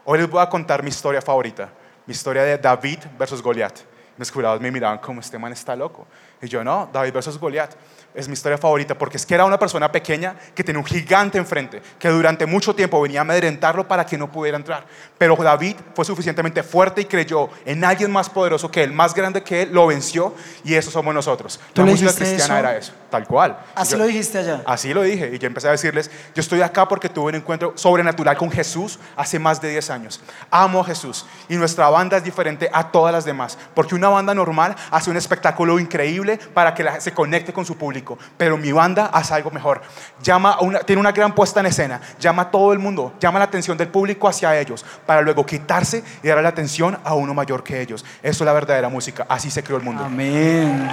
hoy 0.07 0.19
les 0.19 0.31
voy 0.31 0.41
a 0.41 0.49
contar 0.49 0.83
mi 0.83 0.89
historia 0.89 1.21
favorita, 1.21 1.71
mi 2.07 2.13
historia 2.13 2.43
de 2.43 2.57
David 2.57 3.01
versus 3.19 3.43
Goliat. 3.43 3.81
Los 4.17 4.31
jurados 4.31 4.61
me 4.61 4.71
miraban 4.71 4.99
como 4.99 5.21
este 5.21 5.39
man 5.39 5.53
está 5.53 5.77
loco. 5.77 6.07
Y 6.43 6.49
yo, 6.49 6.65
no, 6.65 6.91
David 6.93 7.13
versus 7.13 7.39
Goliat 7.39 7.73
es 8.15 8.29
mi 8.29 8.35
historia 8.35 8.59
favorita 8.59 8.97
porque 8.97 9.17
es 9.17 9.25
que 9.25 9.35
era 9.35 9.45
una 9.45 9.59
persona 9.59 9.91
pequeña 9.91 10.35
que 10.55 10.63
tenía 10.63 10.79
un 10.79 10.85
gigante 10.85 11.39
enfrente, 11.39 11.81
que 11.99 12.09
durante 12.09 12.47
mucho 12.47 12.75
tiempo 12.75 13.01
venía 13.01 13.21
a 13.21 13.23
amedrentarlo 13.23 13.87
para 13.89 14.05
que 14.05 14.19
no 14.19 14.31
pudiera 14.31 14.57
entrar. 14.57 14.85
Pero 15.17 15.37
David 15.37 15.77
fue 15.95 16.05
suficientemente 16.05 16.63
fuerte 16.63 17.01
y 17.01 17.05
creyó 17.07 17.49
en 17.65 17.85
alguien 17.85 18.11
más 18.11 18.29
poderoso 18.29 18.71
que 18.71 18.83
él, 18.83 18.93
más 18.93 19.15
grande 19.15 19.43
que 19.43 19.63
él, 19.63 19.71
lo 19.73 19.87
venció 19.87 20.35
y 20.65 20.75
eso 20.75 20.91
somos 20.91 21.15
nosotros. 21.15 21.59
La 21.75 21.85
música 21.85 22.13
cristiana 22.13 22.59
era 22.59 22.77
eso, 22.77 22.93
tal 23.11 23.27
cual. 23.27 23.59
Así 23.75 23.97
lo 23.97 24.05
dijiste 24.05 24.39
allá. 24.39 24.63
Así 24.67 24.93
lo 24.93 25.03
dije 25.03 25.31
y 25.33 25.39
yo 25.39 25.47
empecé 25.47 25.69
a 25.69 25.73
decirles, 25.73 26.11
yo 26.35 26.41
estoy 26.41 26.61
acá 26.61 26.87
porque 26.87 27.09
tuve 27.09 27.31
un 27.31 27.37
encuentro 27.37 27.73
sobrenatural 27.77 28.37
con 28.37 28.51
Jesús 28.51 28.99
hace 29.17 29.39
más 29.39 29.61
de 29.61 29.71
10 29.71 29.91
años. 29.91 30.21
Amo 30.51 30.81
a 30.81 30.85
Jesús 30.85 31.25
y 31.49 31.57
nuestra 31.57 31.89
banda 31.89 32.19
es 32.19 32.25
diferente 32.25 32.69
a 32.73 32.91
todas 32.91 33.13
las 33.13 33.25
demás, 33.25 33.57
porque 33.75 33.95
una 33.95 34.09
banda 34.09 34.35
normal 34.35 34.77
hace 34.91 35.11
un 35.11 35.17
espectáculo 35.17 35.79
increíble 35.79 36.32
para 36.39 36.75
que 36.75 37.01
se 37.01 37.13
conecte 37.13 37.53
con 37.53 37.65
su 37.65 37.77
público 37.77 38.19
pero 38.37 38.57
mi 38.57 38.73
banda 38.73 39.07
hace 39.07 39.35
algo 39.35 39.51
mejor. 39.51 39.83
Llama 40.23 40.59
tiene 40.87 41.01
una 41.01 41.13
gran 41.13 41.35
puesta 41.35 41.61
en 41.61 41.67
escena, 41.67 42.01
llama 42.19 42.43
a 42.43 42.51
todo 42.51 42.73
el 42.73 42.79
mundo, 42.79 43.15
llama 43.21 43.39
la 43.39 43.45
atención 43.45 43.77
del 43.77 43.89
público 43.89 44.29
hacia 44.29 44.59
ellos, 44.59 44.85
para 45.07 45.23
luego 45.23 45.45
quitarse 45.45 46.03
y 46.23 46.29
dar 46.29 46.43
la 46.43 46.49
atención 46.49 46.99
a 47.05 47.15
uno 47.15 47.35
mayor 47.35 47.63
que 47.63 47.81
ellos. 47.81 48.05
Eso 48.23 48.45
es 48.45 48.47
la 48.47 48.53
verdadera 48.53 48.89
música, 48.89 49.27
así 49.29 49.51
se 49.51 49.63
creó 49.63 49.79
el 49.79 49.85
mundo. 49.85 50.05
Amén. 50.05 50.91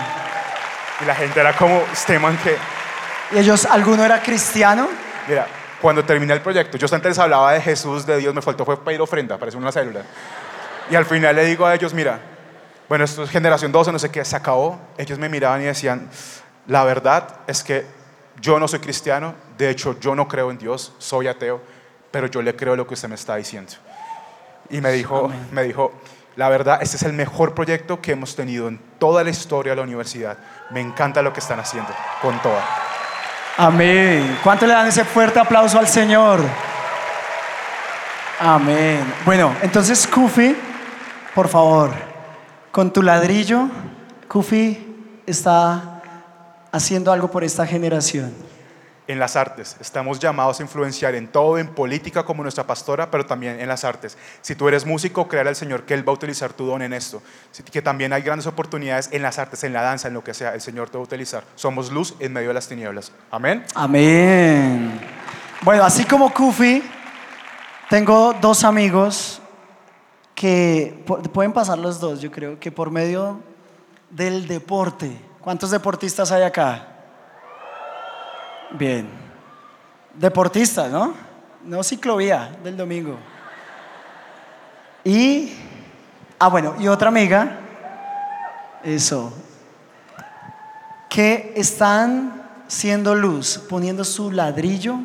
Y 1.01 1.05
la 1.05 1.15
gente 1.15 1.39
era 1.39 1.55
como, 1.55 1.81
este 1.91 2.19
man 2.19 2.37
que... 2.43 2.57
¿Y 3.31 3.39
ellos, 3.39 3.65
alguno 3.65 4.03
era 4.03 4.21
cristiano? 4.21 4.89
Mira, 5.27 5.47
cuando 5.81 6.03
terminé 6.03 6.33
el 6.33 6.41
proyecto, 6.41 6.77
yo 6.77 6.87
antes 6.93 7.17
hablaba 7.19 7.53
de 7.53 7.61
Jesús, 7.61 8.05
de 8.05 8.17
Dios, 8.17 8.33
me 8.33 8.41
faltó 8.41 8.65
fue 8.65 8.83
pedir 8.83 8.99
ofrenda, 9.01 9.37
parece 9.37 9.57
una 9.57 9.71
célula. 9.71 10.01
Y 10.89 10.95
al 10.95 11.05
final 11.05 11.35
le 11.35 11.45
digo 11.45 11.65
a 11.65 11.75
ellos, 11.75 11.93
mira, 11.93 12.19
bueno, 12.89 13.05
esto 13.05 13.23
es 13.23 13.29
generación 13.29 13.71
12, 13.71 13.91
no 13.91 13.99
sé 13.99 14.09
qué, 14.09 14.25
se 14.25 14.35
acabó. 14.35 14.79
Ellos 14.97 15.19
me 15.19 15.29
miraban 15.29 15.61
y 15.61 15.65
decían, 15.65 16.09
la 16.65 16.83
verdad 16.83 17.27
es 17.45 17.63
que 17.63 17.85
yo 18.41 18.59
no 18.59 18.67
soy 18.67 18.79
cristiano, 18.79 19.35
de 19.59 19.69
hecho 19.69 19.99
yo 19.99 20.15
no 20.15 20.27
creo 20.27 20.49
en 20.49 20.57
Dios, 20.57 20.93
soy 20.97 21.27
ateo, 21.27 21.61
pero 22.09 22.25
yo 22.25 22.41
le 22.41 22.55
creo 22.55 22.75
lo 22.75 22.87
que 22.87 22.95
usted 22.95 23.07
me 23.07 23.13
está 23.13 23.35
diciendo. 23.35 23.73
Y 24.71 24.81
me 24.81 24.91
dijo, 24.91 25.31
me 25.51 25.63
dijo, 25.63 25.93
la 26.35 26.49
verdad, 26.49 26.79
este 26.81 26.97
es 26.97 27.03
el 27.03 27.13
mejor 27.13 27.53
proyecto 27.53 28.01
que 28.01 28.13
hemos 28.13 28.35
tenido 28.35 28.67
en 28.67 28.79
toda 28.97 29.23
la 29.23 29.29
historia 29.29 29.73
de 29.73 29.75
la 29.75 29.83
universidad. 29.83 30.39
Me 30.71 30.81
encanta 30.81 31.21
lo 31.21 31.31
que 31.31 31.41
están 31.41 31.59
haciendo, 31.59 31.91
con 32.23 32.41
toda. 32.41 32.65
Amén. 33.57 34.39
¿Cuánto 34.43 34.65
le 34.65 34.73
dan 34.73 34.87
ese 34.87 35.05
fuerte 35.05 35.39
aplauso 35.39 35.77
al 35.77 35.87
Señor? 35.87 36.39
Amén. 38.39 39.13
Bueno, 39.25 39.55
entonces, 39.61 40.07
Kufi, 40.07 40.55
por 41.35 41.47
favor, 41.49 42.08
con 42.71 42.91
tu 42.91 43.01
ladrillo, 43.01 43.67
Kufi 44.27 44.77
está 45.25 46.01
haciendo 46.71 47.11
algo 47.11 47.29
por 47.29 47.43
esta 47.43 47.65
generación? 47.65 48.33
En 49.07 49.17
las 49.17 49.35
artes. 49.35 49.75
Estamos 49.79 50.19
llamados 50.19 50.59
a 50.59 50.63
influenciar 50.63 51.15
en 51.15 51.27
todo, 51.27 51.57
en 51.57 51.69
política 51.69 52.23
como 52.23 52.43
nuestra 52.43 52.67
pastora, 52.67 53.09
pero 53.09 53.25
también 53.25 53.59
en 53.59 53.67
las 53.67 53.83
artes. 53.83 54.15
Si 54.41 54.53
tú 54.53 54.67
eres 54.67 54.85
músico, 54.85 55.27
creer 55.27 55.47
al 55.47 55.55
Señor 55.55 55.83
que 55.83 55.95
Él 55.95 56.07
va 56.07 56.11
a 56.11 56.13
utilizar 56.13 56.53
tu 56.53 56.67
don 56.67 56.83
en 56.83 56.93
esto. 56.93 57.23
Que 57.71 57.81
también 57.81 58.13
hay 58.13 58.21
grandes 58.21 58.45
oportunidades 58.45 59.09
en 59.11 59.23
las 59.23 59.39
artes, 59.39 59.63
en 59.63 59.73
la 59.73 59.81
danza, 59.81 60.09
en 60.09 60.13
lo 60.13 60.23
que 60.23 60.35
sea. 60.35 60.53
El 60.53 60.61
Señor 60.61 60.91
te 60.91 60.99
va 60.99 61.01
a 61.01 61.05
utilizar. 61.05 61.43
Somos 61.55 61.91
luz 61.91 62.13
en 62.19 62.33
medio 62.33 62.49
de 62.49 62.53
las 62.53 62.67
tinieblas. 62.67 63.11
Amén. 63.31 63.65
Amén. 63.73 65.01
Bueno, 65.61 65.83
así 65.83 66.05
como 66.05 66.31
Kufi, 66.31 66.83
tengo 67.89 68.35
dos 68.39 68.63
amigos 68.63 69.38
que 70.39 71.03
pueden 71.33 71.51
pasar 71.51 71.77
los 71.77 71.99
dos, 71.99 72.21
yo 72.21 72.31
creo, 72.31 72.57
que 72.57 72.71
por 72.71 72.91
medio 72.91 73.41
del 74.09 74.47
deporte 74.47 75.29
¿Cuántos 75.41 75.71
deportistas 75.71 76.31
hay 76.31 76.43
acá? 76.43 76.85
Bien. 78.71 79.09
Deportistas, 80.13 80.91
¿no? 80.91 81.13
No 81.63 81.81
ciclovía 81.81 82.57
del 82.63 82.75
domingo. 82.75 83.17
Y, 85.03 85.53
ah, 86.37 86.49
bueno, 86.49 86.75
y 86.77 86.87
otra 86.87 87.07
amiga, 87.07 87.57
eso, 88.83 89.33
que 91.09 91.53
están 91.55 92.43
siendo 92.67 93.15
luz, 93.15 93.57
poniendo 93.69 94.03
su 94.03 94.31
ladrillo 94.31 94.97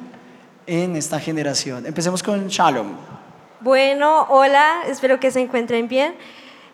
en 0.66 0.97
esta 0.97 1.20
generación. 1.20 1.87
Empecemos 1.87 2.23
con 2.23 2.49
Shalom. 2.49 3.13
Bueno, 3.64 4.27
hola, 4.29 4.83
espero 4.88 5.18
que 5.18 5.31
se 5.31 5.40
encuentren 5.40 5.88
bien. 5.88 6.14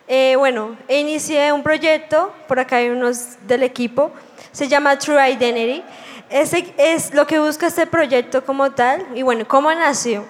Eh, 0.09 0.35
bueno, 0.37 0.75
inicié 0.89 1.53
un 1.53 1.63
proyecto, 1.63 2.33
por 2.49 2.59
acá 2.59 2.75
hay 2.75 2.89
unos 2.89 3.37
del 3.47 3.63
equipo, 3.63 4.11
se 4.51 4.67
llama 4.67 4.99
True 4.99 5.31
Identity. 5.31 5.85
Ese 6.29 6.73
es 6.77 7.13
lo 7.13 7.25
que 7.25 7.39
busca 7.39 7.67
este 7.67 7.87
proyecto 7.87 8.43
como 8.43 8.71
tal. 8.71 9.07
Y 9.15 9.21
bueno, 9.21 9.47
¿cómo 9.47 9.73
nació? 9.73 10.25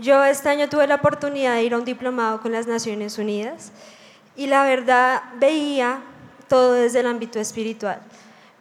Yo 0.00 0.24
este 0.24 0.48
año 0.48 0.66
tuve 0.70 0.86
la 0.86 0.94
oportunidad 0.94 1.56
de 1.56 1.64
ir 1.64 1.74
a 1.74 1.76
un 1.76 1.84
diplomado 1.84 2.40
con 2.40 2.52
las 2.52 2.66
Naciones 2.66 3.18
Unidas 3.18 3.70
y 4.34 4.46
la 4.46 4.64
verdad 4.64 5.22
veía 5.34 6.00
todo 6.48 6.72
desde 6.72 7.00
el 7.00 7.06
ámbito 7.06 7.38
espiritual. 7.38 8.00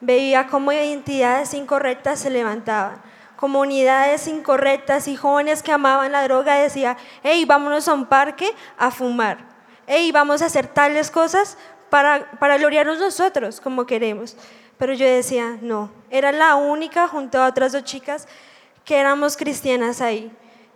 Veía 0.02 0.48
cómo 0.48 0.74
identidades 0.74 1.54
incorrectas 1.54 2.20
se 2.20 2.30
levantaban, 2.30 3.02
comunidades 3.41 4.27
incorrectas 4.27 5.08
y 5.08 5.15
jóvenes 5.15 5.63
que 5.63 5.71
amaban 5.71 6.12
la 6.12 6.21
droga 6.21 6.58
decían, 6.58 6.95
hey, 7.23 7.43
vámonos 7.43 7.88
a 7.88 7.93
un 7.95 8.06
parque 8.06 8.54
a 8.77 8.91
fumar, 8.91 9.39
hey, 9.88 10.12
vamos 10.12 10.43
a 10.43 10.45
hacer 10.45 10.67
tales 10.67 11.10
cosas 11.10 11.58
para, 11.89 12.30
para 12.39 12.60
gloriarnos 12.60 12.99
nosotros 12.99 13.60
como 13.60 13.88
queremos. 13.88 14.38
Pero 14.77 14.93
yo 14.93 15.08
decía, 15.08 15.58
no, 15.60 15.89
era 16.12 16.32
la 16.32 16.54
única 16.54 17.08
junto 17.08 17.41
a 17.41 17.47
otras 17.47 17.71
dos 17.71 17.84
chicas 17.84 18.27
que 18.86 18.99
éramos 18.99 19.36
cristianas 19.36 20.01
ahí. 20.01 20.32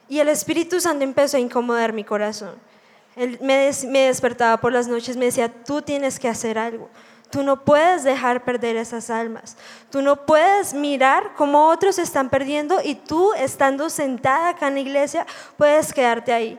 Y 0.10 0.17
el 0.17 0.30
Espíritu 0.30 0.82
Santo 0.82 1.04
empezó 1.04 1.38
a 1.38 1.41
incomodar 1.41 1.93
mi 1.93 2.04
corazón. 2.04 2.56
Él 3.15 3.38
me, 3.43 3.69
me 3.89 4.08
despertaba 4.08 4.58
por 4.58 4.73
las 4.73 4.88
noches, 4.88 5.17
me 5.17 5.25
decía, 5.25 5.54
tú 5.54 5.84
tienes 5.84 6.19
que 6.19 6.30
hacer 6.30 6.58
algo. 6.58 6.89
Tú 7.36 7.43
no 7.43 7.65
puedes 7.65 8.06
dejar 8.06 8.45
perder 8.45 8.78
esas 8.78 9.10
almas. 9.10 9.58
Tú 9.91 10.02
no 10.02 10.26
puedes 10.26 10.74
mirar 10.74 11.34
cómo 11.36 11.67
otros 11.67 12.00
están 12.00 12.30
perdiendo 12.30 12.80
y 12.82 12.95
tú, 12.95 13.34
estando 13.34 13.89
sentada 13.89 14.48
acá 14.48 14.69
en 14.69 14.76
la 14.76 14.80
iglesia, 14.80 15.28
puedes 15.58 15.91
quedarte 15.91 16.32
ahí. 16.32 16.58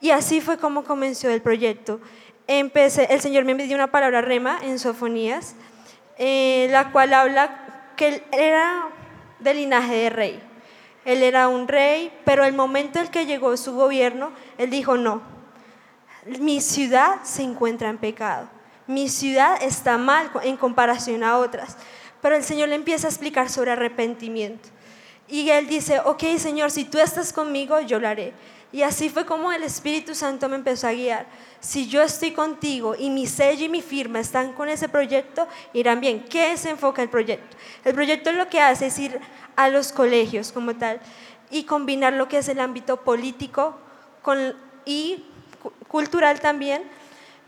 Y 0.00 0.12
así 0.12 0.40
fue 0.40 0.58
como 0.58 0.84
comenzó 0.84 1.28
el 1.28 1.42
proyecto. 1.42 1.98
Empecé, 2.46 3.12
el 3.12 3.20
Señor 3.20 3.44
me 3.44 3.54
dio 3.54 3.74
una 3.74 3.90
palabra 3.90 4.20
rema 4.20 4.60
en 4.62 4.78
Sofonías 4.78 5.56
eh, 6.18 6.68
la 6.70 6.92
cual 6.92 7.14
habla 7.14 7.90
que 7.96 8.06
él 8.06 8.22
era 8.30 8.90
del 9.40 9.56
linaje 9.56 9.92
de 9.92 10.10
rey. 10.10 10.42
Él 11.04 11.24
era 11.24 11.48
un 11.48 11.66
rey, 11.66 12.16
pero 12.24 12.44
el 12.44 12.52
momento 12.52 13.00
en 13.00 13.08
que 13.08 13.26
llegó 13.26 13.56
su 13.56 13.74
gobierno, 13.74 14.30
él 14.56 14.70
dijo, 14.70 14.96
no, 14.96 15.20
mi 16.38 16.60
ciudad 16.60 17.24
se 17.24 17.42
encuentra 17.42 17.88
en 17.88 17.98
pecado, 17.98 18.48
mi 18.92 19.08
ciudad 19.08 19.62
está 19.62 19.98
mal 19.98 20.30
en 20.42 20.56
comparación 20.56 21.24
a 21.24 21.38
otras. 21.38 21.76
Pero 22.20 22.36
el 22.36 22.44
Señor 22.44 22.68
le 22.68 22.76
empieza 22.76 23.06
a 23.06 23.10
explicar 23.10 23.50
sobre 23.50 23.72
arrepentimiento. 23.72 24.68
Y 25.28 25.50
él 25.50 25.66
dice, 25.66 26.00
ok 26.00 26.22
Señor, 26.38 26.70
si 26.70 26.84
tú 26.84 26.98
estás 26.98 27.32
conmigo, 27.32 27.80
yo 27.80 27.98
lo 27.98 28.08
haré. 28.08 28.32
Y 28.72 28.82
así 28.82 29.10
fue 29.10 29.26
como 29.26 29.52
el 29.52 29.62
Espíritu 29.62 30.14
Santo 30.14 30.48
me 30.48 30.56
empezó 30.56 30.88
a 30.88 30.92
guiar. 30.92 31.26
Si 31.60 31.88
yo 31.88 32.02
estoy 32.02 32.32
contigo 32.32 32.94
y 32.98 33.10
mi 33.10 33.26
sello 33.26 33.66
y 33.66 33.68
mi 33.68 33.82
firma 33.82 34.18
están 34.18 34.54
con 34.54 34.68
ese 34.70 34.88
proyecto, 34.88 35.46
irán 35.74 36.00
bien. 36.00 36.24
¿Qué 36.24 36.56
se 36.56 36.70
enfoca 36.70 37.02
el 37.02 37.10
proyecto? 37.10 37.56
El 37.84 37.94
proyecto 37.94 38.32
lo 38.32 38.48
que 38.48 38.60
hace 38.60 38.86
es 38.86 38.98
ir 38.98 39.20
a 39.56 39.68
los 39.68 39.92
colegios 39.92 40.52
como 40.52 40.74
tal 40.74 41.00
y 41.50 41.64
combinar 41.64 42.14
lo 42.14 42.28
que 42.28 42.38
es 42.38 42.48
el 42.48 42.60
ámbito 42.60 43.02
político 43.02 43.76
y 44.86 45.24
cultural 45.88 46.40
también, 46.40 46.82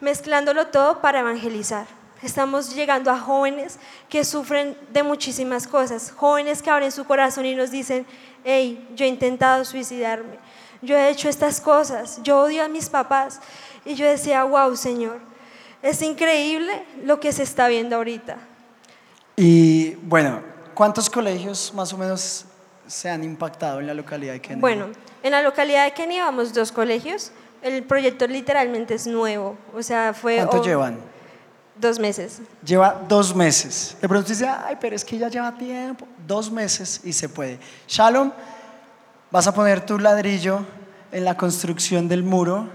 mezclándolo 0.05 0.69
todo 0.69 1.01
para 1.01 1.21
evangelizar. 1.21 1.87
Estamos 2.23 2.75
llegando 2.75 3.11
a 3.11 3.19
jóvenes 3.19 3.79
que 4.09 4.25
sufren 4.25 4.77
de 4.93 5.03
muchísimas 5.03 5.67
cosas, 5.67 6.13
jóvenes 6.13 6.63
que 6.63 6.71
abren 6.71 6.93
su 6.93 7.05
corazón 7.05 7.45
y 7.47 7.55
nos 7.55 7.71
dicen, 7.71 8.07
hey, 8.45 8.87
yo 8.95 9.05
he 9.05 9.09
intentado 9.09 9.65
suicidarme, 9.65 10.39
yo 10.81 10.97
he 10.97 11.09
hecho 11.09 11.29
estas 11.29 11.61
cosas, 11.61 12.21
yo 12.23 12.41
odio 12.41 12.65
a 12.65 12.69
mis 12.69 12.89
papás. 12.89 13.41
Y 13.87 13.95
yo 13.95 14.07
decía, 14.07 14.45
wow, 14.45 14.75
Señor, 14.77 15.19
es 15.83 16.01
increíble 16.01 16.85
lo 17.05 17.21
que 17.21 17.33
se 17.33 17.43
está 17.43 17.69
viendo 17.69 17.97
ahorita. 17.97 18.37
Y 19.37 19.95
bueno, 19.97 20.43
¿cuántos 20.75 21.11
colegios 21.11 21.73
más 21.75 21.93
o 21.93 21.99
menos 21.99 22.47
se 22.87 23.11
han 23.11 23.25
impactado 23.25 23.81
en 23.81 23.87
la 23.87 23.95
localidad 23.95 24.35
de 24.35 24.41
Kenia? 24.41 24.61
Bueno, 24.61 24.89
en 25.23 25.31
la 25.31 25.43
localidad 25.43 25.85
de 25.85 25.93
Kenia 25.93 26.25
vamos 26.25 26.55
dos 26.55 26.73
colegios. 26.73 27.33
El 27.65 27.83
proyecto 27.85 28.27
literalmente 28.27 28.93
es 28.93 29.07
nuevo. 29.07 29.57
O 29.75 29.83
sea, 29.83 30.13
fue... 30.13 30.37
¿Cuánto 30.37 30.63
llevan? 30.63 30.99
Dos 31.81 31.99
meses. 31.99 32.43
Lleva 32.63 33.03
dos 33.09 33.35
meses. 33.35 33.97
De 34.03 34.07
pronto 34.07 34.29
dice, 34.29 34.47
ay, 34.47 34.77
pero 34.79 34.95
es 34.95 35.03
que 35.03 35.17
ya 35.17 35.31
lleva 35.31 35.51
tiempo. 35.57 36.07
Dos 36.27 36.51
meses 36.51 37.01
y 37.05 37.15
se 37.15 37.27
puede. 37.27 37.59
Shalom, 37.89 38.33
vas 39.31 39.47
a 39.47 39.55
poner 39.55 39.81
tu 39.81 39.99
ladrillo 39.99 40.61
en 41.11 41.25
la 41.25 41.39
construcción 41.39 42.07
del 42.07 42.23
muro. 42.23 42.69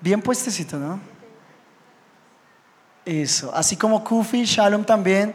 Bien 0.00 0.22
puestecito, 0.22 0.78
¿no? 0.78 1.00
Eso. 3.04 3.52
Así 3.52 3.76
como 3.76 4.04
Kufi, 4.04 4.44
Shalom 4.44 4.84
también, 4.84 5.34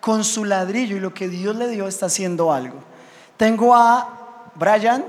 con 0.00 0.24
su 0.24 0.46
ladrillo 0.46 0.96
y 0.96 1.00
lo 1.00 1.12
que 1.12 1.28
Dios 1.28 1.54
le 1.54 1.68
dio 1.68 1.86
está 1.86 2.06
haciendo 2.06 2.50
algo. 2.50 2.78
Tengo 3.36 3.74
a 3.76 4.48
Brian, 4.54 5.04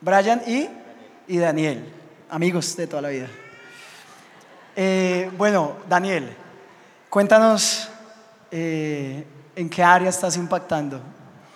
Brian 0.00 0.40
y, 0.46 0.68
y 1.26 1.38
Daniel, 1.38 1.84
amigos 2.28 2.76
de 2.76 2.86
toda 2.86 3.02
la 3.02 3.08
vida. 3.08 3.28
Eh, 4.76 5.30
bueno, 5.38 5.76
Daniel, 5.88 6.28
cuéntanos 7.08 7.88
eh, 8.50 9.24
en 9.56 9.70
qué 9.70 9.82
área 9.82 10.10
estás 10.10 10.36
impactando. 10.36 11.00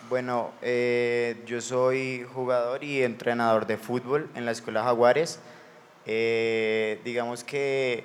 Bueno, 0.08 0.52
eh, 0.62 1.42
yo 1.46 1.60
soy 1.60 2.26
jugador 2.32 2.82
y 2.82 3.02
entrenador 3.02 3.66
de 3.66 3.76
fútbol 3.76 4.30
en 4.34 4.46
la 4.46 4.52
Escuela 4.52 4.82
Jaguares. 4.82 5.38
digamos 6.06 7.44
que 7.44 8.04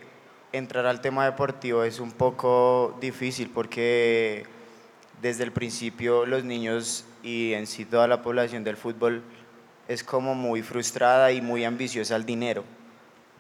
entrar 0.52 0.86
al 0.86 1.00
tema 1.00 1.24
deportivo 1.24 1.84
es 1.86 2.02
un 2.02 2.12
poco 2.12 2.98
difícil 3.00 3.50
porque 3.50 4.46
desde 5.22 5.46
el 5.46 5.54
principio 5.54 6.26
los 6.26 6.44
niños 6.44 7.06
y 7.24 7.54
en 7.54 7.66
sí 7.66 7.86
toda 7.86 8.08
la 8.10 8.22
población 8.22 8.66
del 8.66 8.76
fútbol 8.76 9.24
es 9.88 10.04
como 10.04 10.36
muy 10.36 10.62
frustrada 10.62 11.32
y 11.32 11.42
muy 11.42 11.66
ambiciosa 11.66 12.16
al 12.16 12.26
dinero. 12.26 12.64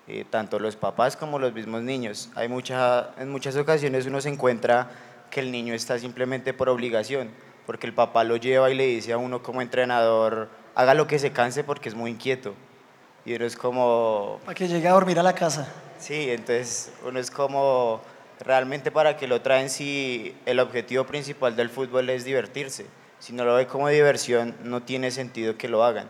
Eh, 0.07 0.25
tanto 0.29 0.59
los 0.59 0.75
papás 0.75 1.15
como 1.15 1.39
los 1.39 1.53
mismos 1.53 1.81
niños. 1.81 2.29
Hay 2.35 2.49
mucha, 2.49 3.11
en 3.17 3.29
muchas 3.29 3.55
ocasiones 3.55 4.05
uno 4.05 4.19
se 4.19 4.29
encuentra 4.29 4.91
que 5.31 5.39
el 5.39 5.51
niño 5.51 5.73
está 5.73 5.97
simplemente 5.97 6.53
por 6.53 6.67
obligación, 6.67 7.29
porque 7.65 7.87
el 7.87 7.93
papá 7.93 8.23
lo 8.23 8.35
lleva 8.35 8.69
y 8.69 8.75
le 8.75 8.85
dice 8.85 9.13
a 9.13 9.17
uno 9.17 9.41
como 9.41 9.61
entrenador, 9.61 10.49
haga 10.75 10.93
lo 10.93 11.07
que 11.07 11.19
se 11.19 11.31
canse 11.31 11.63
porque 11.63 11.87
es 11.87 11.95
muy 11.95 12.11
inquieto. 12.11 12.53
Y 13.25 13.33
uno 13.33 13.45
es 13.45 13.55
como... 13.55 14.39
Para 14.43 14.55
que 14.55 14.67
llegue 14.67 14.87
a 14.89 14.91
dormir 14.91 15.17
a 15.19 15.23
la 15.23 15.33
casa. 15.33 15.71
Sí, 15.97 16.29
entonces 16.29 16.91
uno 17.07 17.17
es 17.17 17.31
como, 17.31 18.01
realmente 18.41 18.91
para 18.91 19.15
que 19.15 19.27
lo 19.27 19.41
traen 19.41 19.69
si 19.69 20.35
el 20.45 20.59
objetivo 20.59 21.05
principal 21.05 21.55
del 21.55 21.69
fútbol 21.69 22.09
es 22.09 22.25
divertirse. 22.25 22.85
Si 23.19 23.31
no 23.31 23.45
lo 23.45 23.55
ve 23.55 23.67
como 23.67 23.87
diversión, 23.87 24.53
no 24.63 24.83
tiene 24.83 25.11
sentido 25.11 25.57
que 25.57 25.69
lo 25.69 25.85
hagan. 25.85 26.09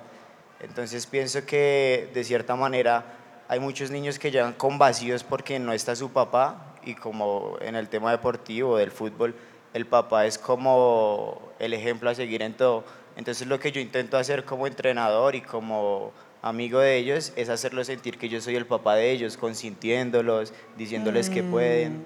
Entonces 0.63 1.05
pienso 1.05 1.45
que 1.45 2.09
de 2.13 2.23
cierta 2.23 2.55
manera 2.55 3.03
hay 3.49 3.59
muchos 3.59 3.91
niños 3.91 4.17
que 4.17 4.31
llegan 4.31 4.53
con 4.53 4.77
vacíos 4.77 5.23
porque 5.23 5.59
no 5.59 5.73
está 5.73 5.95
su 5.95 6.11
papá 6.11 6.75
y 6.83 6.95
como 6.95 7.57
en 7.61 7.75
el 7.75 7.89
tema 7.89 8.11
deportivo 8.11 8.77
del 8.77 8.89
fútbol, 8.89 9.35
el 9.73 9.85
papá 9.85 10.25
es 10.25 10.37
como 10.37 11.51
el 11.59 11.73
ejemplo 11.73 12.09
a 12.09 12.15
seguir 12.15 12.41
en 12.41 12.53
todo. 12.53 12.85
Entonces 13.17 13.45
lo 13.47 13.59
que 13.59 13.71
yo 13.71 13.81
intento 13.81 14.17
hacer 14.17 14.45
como 14.45 14.65
entrenador 14.65 15.35
y 15.35 15.41
como 15.41 16.13
amigo 16.41 16.79
de 16.79 16.97
ellos 16.97 17.33
es 17.35 17.49
hacerlos 17.49 17.87
sentir 17.87 18.17
que 18.17 18.29
yo 18.29 18.39
soy 18.39 18.55
el 18.55 18.65
papá 18.65 18.95
de 18.95 19.11
ellos, 19.11 19.35
consintiéndolos, 19.35 20.53
diciéndoles 20.77 21.29
que 21.29 21.43
pueden. 21.43 21.97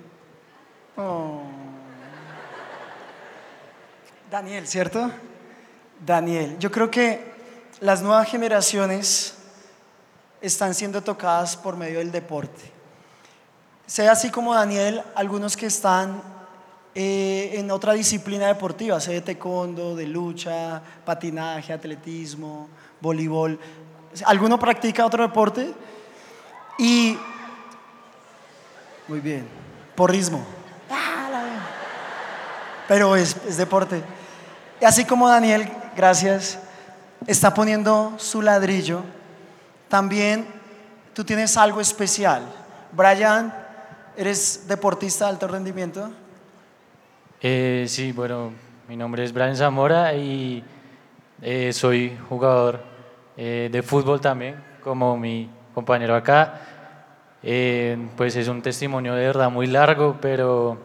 Mm. 0.95 0.99
Oh. 0.99 1.43
Daniel, 4.31 4.67
¿cierto? 4.67 5.11
Daniel, 6.05 6.57
yo 6.59 6.71
creo 6.71 6.91
que 6.91 7.36
las 7.79 8.01
nuevas 8.01 8.27
generaciones 8.27 9.35
están 10.41 10.73
siendo 10.73 11.01
tocadas 11.01 11.55
por 11.55 11.75
medio 11.75 11.99
del 11.99 12.11
deporte. 12.11 12.71
Sea 13.85 14.11
así 14.11 14.29
como 14.29 14.53
Daniel, 14.53 15.01
algunos 15.15 15.55
que 15.55 15.67
están 15.67 16.21
eh, 16.93 17.51
en 17.53 17.69
otra 17.71 17.93
disciplina 17.93 18.47
deportiva, 18.47 18.99
sea 18.99 19.13
de 19.13 19.21
taekwondo, 19.21 19.95
de 19.95 20.07
lucha, 20.07 20.81
patinaje, 21.05 21.71
atletismo, 21.71 22.67
voleibol. 22.99 23.59
¿Alguno 24.25 24.57
practica 24.57 25.05
otro 25.05 25.23
deporte? 25.23 25.73
Y, 26.79 27.17
muy 29.07 29.19
bien, 29.19 29.47
porrismo. 29.95 30.43
Pero 32.87 33.15
es, 33.15 33.35
es 33.47 33.57
deporte. 33.57 34.01
Así 34.81 35.05
como 35.05 35.27
Daniel, 35.27 35.69
gracias, 35.95 36.59
está 37.25 37.53
poniendo 37.53 38.13
su 38.17 38.41
ladrillo 38.41 39.03
también 39.87 40.45
tú 41.13 41.23
tienes 41.23 41.55
algo 41.57 41.79
especial. 41.79 42.43
Brian, 42.91 43.53
¿eres 44.15 44.67
deportista 44.67 45.25
de 45.25 45.31
alto 45.31 45.47
rendimiento? 45.47 46.09
Eh, 47.41 47.85
sí, 47.87 48.11
bueno, 48.11 48.51
mi 48.87 48.97
nombre 48.97 49.23
es 49.23 49.31
Brian 49.31 49.55
Zamora 49.55 50.13
y 50.13 50.63
eh, 51.41 51.71
soy 51.71 52.17
jugador 52.27 52.81
eh, 53.37 53.69
de 53.71 53.81
fútbol 53.81 54.19
también, 54.19 54.55
como 54.83 55.17
mi 55.17 55.49
compañero 55.73 56.15
acá. 56.15 56.61
Eh, 57.43 57.97
pues 58.17 58.35
es 58.35 58.47
un 58.47 58.61
testimonio 58.61 59.13
de 59.13 59.25
verdad 59.25 59.49
muy 59.49 59.67
largo, 59.67 60.17
pero 60.19 60.79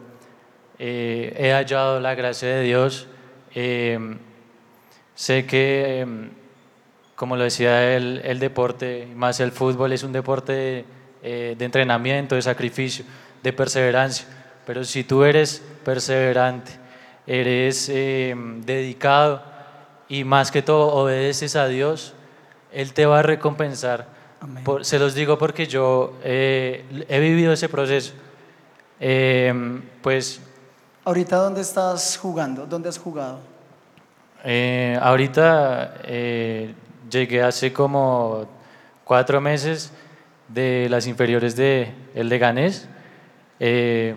he 0.79 1.53
hallado 1.55 2.01
la 2.01 2.15
gracia 2.15 2.49
de 2.49 2.63
Dios. 2.63 3.09
Sé 5.15 5.47
que, 5.47 6.01
em, 6.01 6.31
como 7.15 7.37
lo 7.37 7.45
decía 7.45 7.95
el, 7.97 8.21
el 8.25 8.39
deporte, 8.39 9.07
más 9.15 9.41
el 9.41 9.53
fútbol, 9.53 9.93
es 9.93 10.03
un 10.03 10.13
deporte 10.13 10.85
eh, 11.23 11.55
de 11.57 11.65
entrenamiento, 11.65 12.35
de 12.35 12.43
sacrificio, 12.43 13.05
de 13.43 13.53
perseverancia. 13.53 14.27
Pero 14.67 14.85
si 14.85 15.05
tú 15.05 15.25
eres 15.25 15.63
perseverante, 15.85 16.73
eres 17.27 17.89
em, 17.89 18.63
dedicado 18.63 19.43
y 20.09 20.25
más 20.25 20.51
que 20.51 20.63
todo 20.63 20.89
obedeces 20.95 21.57
a 21.57 21.67
Dios, 21.69 22.15
Él 22.73 22.93
te 22.93 23.07
va 23.07 23.21
a 23.21 23.23
recompensar. 23.23 24.07
Por- 24.65 24.85
se 24.85 24.99
los 24.99 25.15
digo 25.15 25.39
porque 25.39 25.67
yo 25.67 26.15
eh, 26.25 26.85
he 27.09 27.21
vivido 27.21 27.53
ese 27.53 27.69
proceso. 27.69 28.13
Em, 28.99 29.83
pues 30.03 30.41
Ahorita, 31.05 31.37
¿dónde 31.37 31.61
estás 31.61 32.17
jugando? 32.17 32.67
¿Dónde 32.67 32.89
has 32.89 32.99
jugado? 32.99 33.41
Eh, 34.45 34.99
ahorita 35.01 35.95
eh, 36.05 36.75
llegué 37.11 37.43
hace 37.43 37.73
como 37.73 38.47
cuatro 39.05 39.41
meses 39.41 39.93
de 40.49 40.89
las 40.91 41.07
inferiores 41.07 41.55
de 41.57 41.93
el. 42.15 42.89
Eh, 43.61 44.17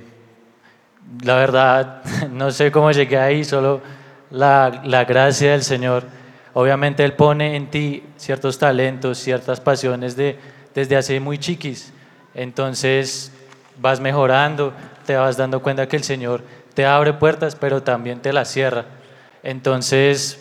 la 1.24 1.36
verdad, 1.36 2.04
no 2.32 2.52
sé 2.52 2.72
cómo 2.72 2.92
llegué 2.92 3.18
ahí, 3.18 3.44
solo 3.44 3.82
la, 4.32 4.82
la 4.86 5.06
gracia 5.06 5.52
del 5.52 5.64
Señor. 5.64 6.04
Obviamente 6.54 7.04
Él 7.04 7.14
pone 7.14 7.56
en 7.56 7.70
ti 7.70 8.04
ciertos 8.18 8.58
talentos, 8.58 9.20
ciertas 9.20 9.60
pasiones 9.60 10.16
de, 10.16 10.40
desde 10.74 10.96
hace 10.96 11.20
muy 11.20 11.38
chiquis. 11.38 11.94
Entonces 12.34 13.32
vas 13.78 14.00
mejorando, 14.00 14.74
te 15.06 15.16
vas 15.16 15.38
dando 15.38 15.62
cuenta 15.62 15.88
que 15.88 15.98
el 15.98 16.04
Señor 16.04 16.42
te 16.74 16.86
abre 16.86 17.14
puertas, 17.14 17.56
pero 17.56 17.84
también 17.84 18.22
te 18.22 18.34
las 18.34 18.50
cierra. 18.50 18.86
Entonces, 19.46 20.40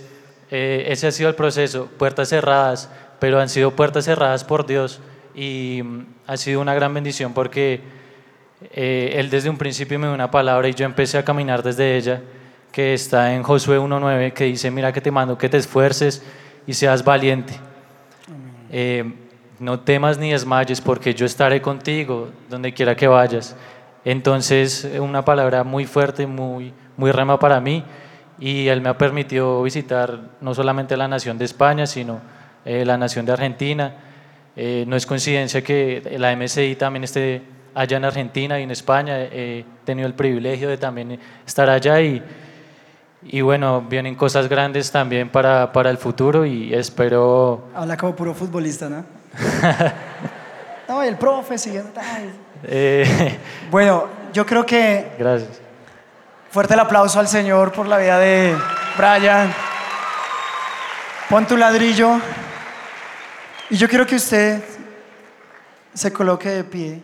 eh, 0.51 0.87
ese 0.89 1.07
ha 1.07 1.13
sido 1.13 1.29
el 1.29 1.35
proceso, 1.35 1.91
puertas 1.99 2.31
cerradas, 2.31 2.91
pero 3.21 3.39
han 3.39 3.51
sido 3.51 3.71
puertas 3.73 4.07
cerradas 4.07 4.45
por 4.45 4.67
Dios 4.67 4.99
y 5.35 5.83
mm, 5.85 6.07
ha 6.27 6.37
sido 6.39 6.63
una 6.63 6.75
gran 6.75 6.95
bendición 6.95 7.35
porque 7.35 7.83
eh, 8.73 9.13
Él 9.17 9.29
desde 9.29 9.51
un 9.51 9.59
principio 9.59 9.99
me 9.99 10.07
dio 10.07 10.15
una 10.15 10.31
palabra 10.31 10.69
y 10.69 10.75
yo 10.75 10.87
empecé 10.87 11.19
a 11.19 11.25
caminar 11.25 11.63
desde 11.63 11.97
ella, 11.97 12.23
que 12.73 12.95
está 12.95 13.35
en 13.35 13.43
Josué 13.43 13.79
1.9, 13.79 14.33
que 14.33 14.45
dice, 14.45 14.71
mira 14.71 14.91
que 14.91 15.03
te 15.03 15.11
mando 15.11 15.37
que 15.37 15.51
te 15.51 15.59
esfuerces 15.59 16.23
y 16.67 16.73
seas 16.73 17.05
valiente. 17.05 17.53
Eh, 18.71 19.05
no 19.61 19.81
temas 19.81 20.17
ni 20.17 20.33
desmayes 20.33 20.81
porque 20.81 21.13
yo 21.13 21.27
estaré 21.27 21.61
contigo 21.61 22.31
donde 22.49 22.73
quiera 22.73 22.97
que 22.97 23.07
vayas. 23.07 23.55
Entonces, 24.03 24.89
una 24.99 25.23
palabra 25.27 25.63
muy 25.63 25.85
fuerte, 25.85 26.27
muy, 26.27 26.73
muy 26.97 27.13
rema 27.13 27.39
para 27.39 27.61
mí 27.61 27.85
y 28.39 28.69
él 28.69 28.81
me 28.81 28.89
ha 28.89 28.99
permitido 28.99 29.63
visitar 29.63 30.19
no 30.41 30.55
solamente 30.55 30.97
la 30.97 31.09
nación 31.09 31.39
de 31.39 31.45
España, 31.45 31.87
sino 31.87 32.21
eh, 32.65 32.85
la 32.85 32.97
nación 32.99 33.25
de 33.27 33.33
Argentina. 33.33 33.95
Eh, 34.57 34.85
no 34.87 34.97
es 34.97 35.07
coincidencia 35.07 35.63
que 35.63 36.17
la 36.19 36.35
MSI 36.37 36.77
también 36.77 37.05
esté 37.05 37.43
allá 37.75 37.97
en 37.97 38.05
Argentina 38.05 38.59
y 38.59 38.63
en 38.65 38.71
España. 38.71 39.21
He 39.21 39.65
tenido 39.85 40.07
el 40.07 40.15
privilegio 40.15 40.69
de 40.69 40.79
también 40.79 41.19
estar 41.47 41.69
allá 41.71 42.01
y, 42.01 42.23
y 43.23 43.41
bueno, 43.41 43.83
vienen 43.83 44.15
cosas 44.15 44.49
grandes 44.49 44.91
también 44.91 45.29
para, 45.29 45.73
para 45.73 45.91
el 45.91 45.99
futuro 45.99 46.45
y 46.45 46.73
espero... 46.75 47.69
Habla 47.75 47.97
como 47.97 48.15
puro 48.15 48.35
futbolista, 48.35 48.89
¿no? 48.89 49.05
no, 50.89 51.03
el 51.03 51.17
profe 51.17 51.59
siguiendo. 51.59 51.91
ay. 51.97 52.31
eh, 52.65 53.39
Bueno, 53.71 54.07
yo 54.33 54.45
creo 54.47 54.65
que 54.65 55.13
gracias. 55.19 55.64
Fuerte 56.55 56.75
el 56.75 56.79
aplauso 56.79 57.19
al 57.19 57.27
Señor 57.27 57.73
por 57.73 57.89
la 57.89 57.99
vida 57.99 58.17
de 58.17 58.57
Brian. 58.97 59.53
Pon 61.29 61.45
tu 61.49 61.57
ladrillo. 61.57 62.21
Y 63.71 63.77
yo 63.77 63.89
quiero 63.89 64.07
que 64.07 64.15
usted 64.15 64.63
se 65.93 66.13
coloque 66.13 66.51
de 66.51 66.63
pie. 66.63 67.03